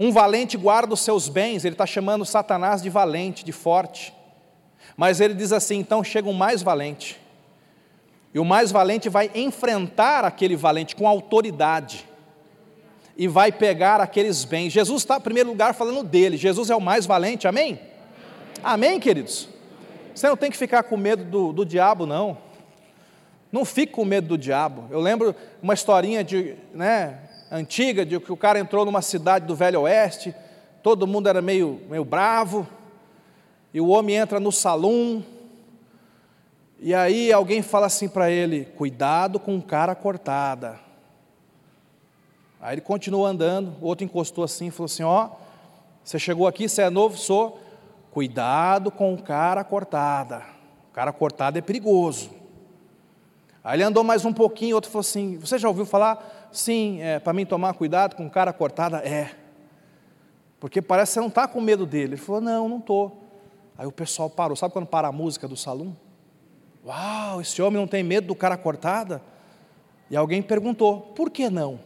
um 0.00 0.10
valente 0.10 0.56
guarda 0.56 0.94
os 0.94 1.00
seus 1.00 1.28
bens, 1.28 1.66
ele 1.66 1.74
está 1.74 1.84
chamando 1.84 2.24
Satanás 2.24 2.80
de 2.80 2.88
valente, 2.88 3.44
de 3.44 3.52
forte, 3.52 4.14
mas 4.96 5.20
ele 5.20 5.34
diz 5.34 5.52
assim: 5.52 5.80
então 5.80 6.02
chega 6.02 6.30
um 6.30 6.32
mais 6.32 6.62
valente, 6.62 7.20
e 8.32 8.38
o 8.38 8.44
mais 8.46 8.72
valente 8.72 9.10
vai 9.10 9.30
enfrentar 9.34 10.24
aquele 10.24 10.56
valente 10.56 10.96
com 10.96 11.06
autoridade 11.06 12.08
e 13.18 13.26
vai 13.26 13.50
pegar 13.50 14.00
aqueles 14.00 14.44
bens. 14.44 14.72
Jesus 14.72 15.02
está, 15.02 15.16
em 15.16 15.20
primeiro 15.20 15.48
lugar, 15.48 15.74
falando 15.74 16.04
dele. 16.04 16.36
Jesus 16.36 16.70
é 16.70 16.76
o 16.76 16.80
mais 16.80 17.04
valente, 17.04 17.48
amém? 17.48 17.80
Amém, 18.62 19.00
queridos? 19.00 19.48
Você 20.14 20.28
não 20.28 20.36
tem 20.36 20.52
que 20.52 20.56
ficar 20.56 20.84
com 20.84 20.96
medo 20.96 21.24
do, 21.24 21.52
do 21.52 21.66
diabo, 21.66 22.06
não. 22.06 22.38
Não 23.50 23.64
fique 23.64 23.92
com 23.92 24.04
medo 24.04 24.28
do 24.28 24.38
diabo. 24.38 24.84
Eu 24.88 25.00
lembro 25.00 25.34
uma 25.60 25.74
historinha 25.74 26.22
de, 26.22 26.54
né, 26.72 27.18
antiga, 27.50 28.06
de 28.06 28.20
que 28.20 28.30
o 28.30 28.36
cara 28.36 28.60
entrou 28.60 28.84
numa 28.84 29.02
cidade 29.02 29.46
do 29.46 29.56
Velho 29.56 29.80
Oeste, 29.80 30.32
todo 30.80 31.06
mundo 31.06 31.28
era 31.28 31.42
meio, 31.42 31.80
meio 31.90 32.04
bravo, 32.04 32.68
e 33.74 33.80
o 33.80 33.88
homem 33.88 34.14
entra 34.14 34.38
no 34.38 34.52
salão, 34.52 35.24
e 36.78 36.94
aí 36.94 37.32
alguém 37.32 37.62
fala 37.62 37.86
assim 37.86 38.08
para 38.08 38.30
ele: 38.30 38.66
cuidado 38.76 39.40
com 39.40 39.60
cara 39.60 39.94
cortada. 39.94 40.87
Aí 42.60 42.74
ele 42.74 42.80
continuou 42.80 43.24
andando, 43.24 43.74
o 43.80 43.86
outro 43.86 44.04
encostou 44.04 44.42
assim 44.42 44.66
e 44.66 44.70
falou 44.70 44.86
assim: 44.86 45.02
Ó, 45.02 45.30
você 46.02 46.18
chegou 46.18 46.46
aqui, 46.46 46.68
você 46.68 46.82
é 46.82 46.90
novo? 46.90 47.16
Sou. 47.16 47.60
Cuidado 48.10 48.90
com 48.90 49.12
o 49.14 49.22
cara 49.22 49.62
cortada. 49.62 50.42
O 50.90 50.92
cara 50.92 51.12
cortado 51.12 51.58
é 51.58 51.60
perigoso. 51.60 52.30
Aí 53.62 53.76
ele 53.76 53.82
andou 53.82 54.02
mais 54.02 54.24
um 54.24 54.32
pouquinho, 54.32 54.74
outro 54.74 54.90
falou 54.90 55.02
assim: 55.02 55.38
Você 55.38 55.58
já 55.58 55.68
ouviu 55.68 55.84
falar? 55.84 56.48
Sim, 56.50 57.00
é, 57.00 57.18
para 57.18 57.32
mim 57.32 57.44
tomar 57.44 57.74
cuidado 57.74 58.16
com 58.16 58.28
cara 58.28 58.52
cortada? 58.52 58.98
É. 58.98 59.30
Porque 60.58 60.82
parece 60.82 61.10
que 61.10 61.14
você 61.14 61.20
não 61.20 61.28
está 61.28 61.46
com 61.46 61.60
medo 61.60 61.86
dele. 61.86 62.14
Ele 62.14 62.16
falou: 62.16 62.40
Não, 62.40 62.68
não 62.68 62.78
estou. 62.78 63.22
Aí 63.76 63.86
o 63.86 63.92
pessoal 63.92 64.28
parou. 64.28 64.56
Sabe 64.56 64.72
quando 64.72 64.86
para 64.86 65.08
a 65.08 65.12
música 65.12 65.46
do 65.46 65.56
salão? 65.56 65.96
Uau, 66.84 67.40
esse 67.40 67.60
homem 67.62 67.78
não 67.78 67.86
tem 67.86 68.02
medo 68.02 68.26
do 68.26 68.34
cara 68.34 68.56
cortada? 68.56 69.22
E 70.10 70.16
alguém 70.16 70.42
perguntou: 70.42 71.00
Por 71.14 71.30
que 71.30 71.48
não? 71.48 71.78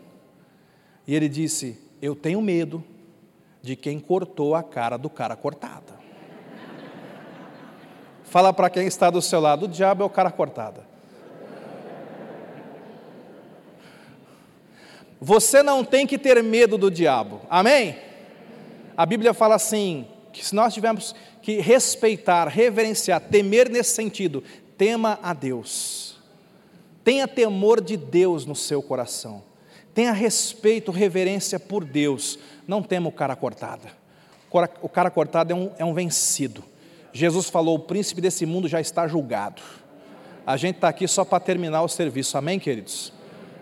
E 1.07 1.15
ele 1.15 1.29
disse: 1.29 1.79
Eu 2.01 2.15
tenho 2.15 2.41
medo 2.41 2.83
de 3.61 3.77
quem 3.77 3.99
cortou 3.99 4.55
a 4.55 4.63
cara 4.63 4.97
do 4.97 5.11
cara 5.11 5.37
cortada. 5.37 6.01
Fala 8.25 8.53
para 8.53 8.71
quem 8.71 8.87
está 8.87 9.11
do 9.11 9.21
seu 9.21 9.41
lado: 9.41 9.67
o 9.67 9.69
diabo 9.69 10.03
é 10.03 10.07
o 10.07 10.11
cara 10.11 10.31
cortada. 10.31 10.87
Você 15.21 15.63
não 15.63 15.85
tem 15.85 16.07
que 16.07 16.19
ter 16.19 16.43
medo 16.43 16.77
do 16.77 16.91
diabo, 16.91 17.43
amém? 17.49 17.97
A 18.97 19.07
Bíblia 19.07 19.33
fala 19.33 19.55
assim: 19.55 20.07
que 20.33 20.45
se 20.45 20.55
nós 20.55 20.75
tivermos 20.75 21.15
que 21.41 21.61
respeitar, 21.61 22.49
reverenciar, 22.49 23.21
temer 23.21 23.69
nesse 23.69 23.95
sentido, 23.95 24.43
tema 24.77 25.19
a 25.23 25.33
Deus. 25.33 26.17
Tenha 27.05 27.29
temor 27.29 27.81
de 27.81 27.97
Deus 27.97 28.47
no 28.47 28.57
seu 28.57 28.83
coração. 28.83 29.43
Tenha 29.95 30.13
respeito, 30.13 30.91
reverência 30.91 31.61
por 31.61 31.85
Deus. 31.85 32.39
Não 32.67 32.83
tema 32.83 33.09
o 33.09 33.13
cara 33.13 33.37
cortada. 33.37 33.89
O 34.83 34.89
cara 34.89 35.11
cortado 35.11 35.53
é 35.53 35.57
um, 35.57 35.71
é 35.79 35.85
um 35.85 35.95
vencido. 35.95 36.65
Jesus 37.13 37.49
falou: 37.49 37.77
o 37.77 37.81
príncipe 37.81 38.21
desse 38.21 38.47
mundo 38.47 38.69
já 38.69 38.81
está 38.81 39.07
julgado. 39.07 39.63
A 40.47 40.57
gente 40.57 40.77
está 40.77 40.89
aqui 40.89 41.07
só 41.07 41.25
para 41.25 41.39
terminar 41.41 41.83
o 41.83 41.89
serviço, 41.89 42.37
amém, 42.37 42.59
queridos? 42.59 43.13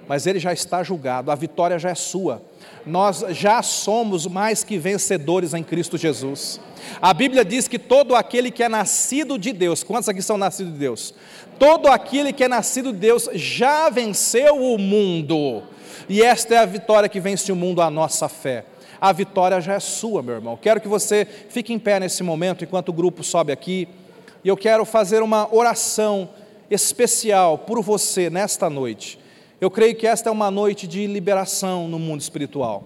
Mas 0.08 0.26
ele 0.26 0.40
já 0.40 0.52
está 0.52 0.82
julgado, 0.82 1.30
a 1.30 1.34
vitória 1.34 1.78
já 1.78 1.90
é 1.90 1.94
sua. 1.94 2.42
Nós 2.84 3.22
já 3.30 3.62
somos 3.62 4.26
mais 4.26 4.64
que 4.64 4.78
vencedores 4.78 5.54
em 5.54 5.62
Cristo 5.62 5.98
Jesus. 5.98 6.58
A 7.00 7.12
Bíblia 7.12 7.44
diz 7.44 7.68
que 7.68 7.78
todo 7.78 8.16
aquele 8.16 8.50
que 8.50 8.62
é 8.62 8.68
nascido 8.68 9.38
de 9.38 9.52
Deus, 9.52 9.84
quantos 9.84 10.08
aqui 10.08 10.22
são 10.22 10.38
nascidos 10.38 10.72
de 10.72 10.78
Deus? 10.78 11.14
Todo 11.58 11.86
aquele 11.86 12.32
que 12.32 12.42
é 12.42 12.48
nascido 12.48 12.92
de 12.92 12.98
Deus 12.98 13.28
já 13.34 13.90
venceu 13.90 14.56
o 14.56 14.78
mundo. 14.78 15.62
E 16.08 16.22
esta 16.22 16.54
é 16.54 16.58
a 16.58 16.66
vitória 16.66 17.08
que 17.08 17.20
vence 17.20 17.50
o 17.50 17.56
mundo, 17.56 17.82
a 17.82 17.90
nossa 17.90 18.28
fé. 18.28 18.64
A 19.00 19.12
vitória 19.12 19.60
já 19.60 19.74
é 19.74 19.80
sua, 19.80 20.22
meu 20.22 20.34
irmão. 20.34 20.58
Quero 20.60 20.80
que 20.80 20.88
você 20.88 21.26
fique 21.48 21.72
em 21.72 21.78
pé 21.78 21.98
nesse 21.98 22.22
momento, 22.22 22.64
enquanto 22.64 22.90
o 22.90 22.92
grupo 22.92 23.24
sobe 23.24 23.52
aqui. 23.52 23.88
E 24.44 24.48
eu 24.48 24.56
quero 24.56 24.84
fazer 24.84 25.22
uma 25.22 25.52
oração 25.54 26.28
especial 26.70 27.58
por 27.58 27.82
você 27.82 28.28
nesta 28.28 28.68
noite. 28.68 29.18
Eu 29.60 29.70
creio 29.70 29.94
que 29.94 30.06
esta 30.06 30.28
é 30.28 30.32
uma 30.32 30.50
noite 30.50 30.86
de 30.86 31.06
liberação 31.06 31.88
no 31.88 31.98
mundo 31.98 32.20
espiritual. 32.20 32.84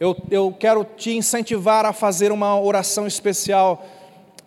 Eu, 0.00 0.16
eu 0.30 0.54
quero 0.58 0.84
te 0.84 1.12
incentivar 1.12 1.86
a 1.86 1.92
fazer 1.92 2.32
uma 2.32 2.58
oração 2.58 3.06
especial 3.06 3.86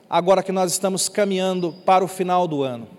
agora 0.09 0.43
que 0.43 0.51
nós 0.51 0.71
estamos 0.71 1.07
caminhando 1.09 1.73
para 1.85 2.03
o 2.03 2.07
final 2.07 2.47
do 2.47 2.63
ano. 2.63 2.96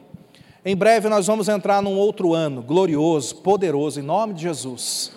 Em 0.64 0.76
breve 0.76 1.08
nós 1.08 1.26
vamos 1.26 1.48
entrar 1.48 1.80
num 1.80 1.96
outro 1.96 2.34
ano 2.34 2.62
glorioso, 2.62 3.36
poderoso, 3.36 4.00
em 4.00 4.02
nome 4.02 4.34
de 4.34 4.42
Jesus. 4.42 5.12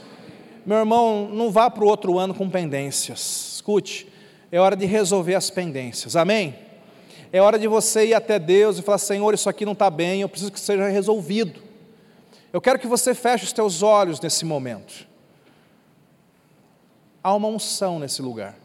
Meu 0.65 0.77
irmão, 0.77 1.27
não 1.31 1.51
vá 1.51 1.69
para 1.69 1.83
o 1.83 1.87
outro 1.87 2.19
ano 2.19 2.33
com 2.33 2.49
pendências. 2.49 3.55
Escute, 3.55 4.07
é 4.51 4.59
hora 4.59 4.75
de 4.75 4.85
resolver 4.85 5.33
as 5.33 5.49
pendências, 5.49 6.15
amém? 6.15 6.55
É 7.33 7.41
hora 7.41 7.57
de 7.57 7.67
você 7.67 8.07
ir 8.07 8.13
até 8.13 8.37
Deus 8.37 8.77
e 8.77 8.81
falar: 8.81 8.97
Senhor, 8.97 9.33
isso 9.33 9.49
aqui 9.49 9.65
não 9.65 9.73
está 9.73 9.89
bem, 9.89 10.21
eu 10.21 10.29
preciso 10.29 10.51
que 10.51 10.59
seja 10.59 10.87
resolvido. 10.87 11.61
Eu 12.53 12.59
quero 12.59 12.77
que 12.77 12.87
você 12.87 13.15
feche 13.15 13.45
os 13.45 13.53
teus 13.53 13.81
olhos 13.81 14.19
nesse 14.19 14.43
momento. 14.45 15.07
Há 17.23 17.33
uma 17.33 17.47
unção 17.47 17.97
nesse 17.97 18.21
lugar. 18.21 18.60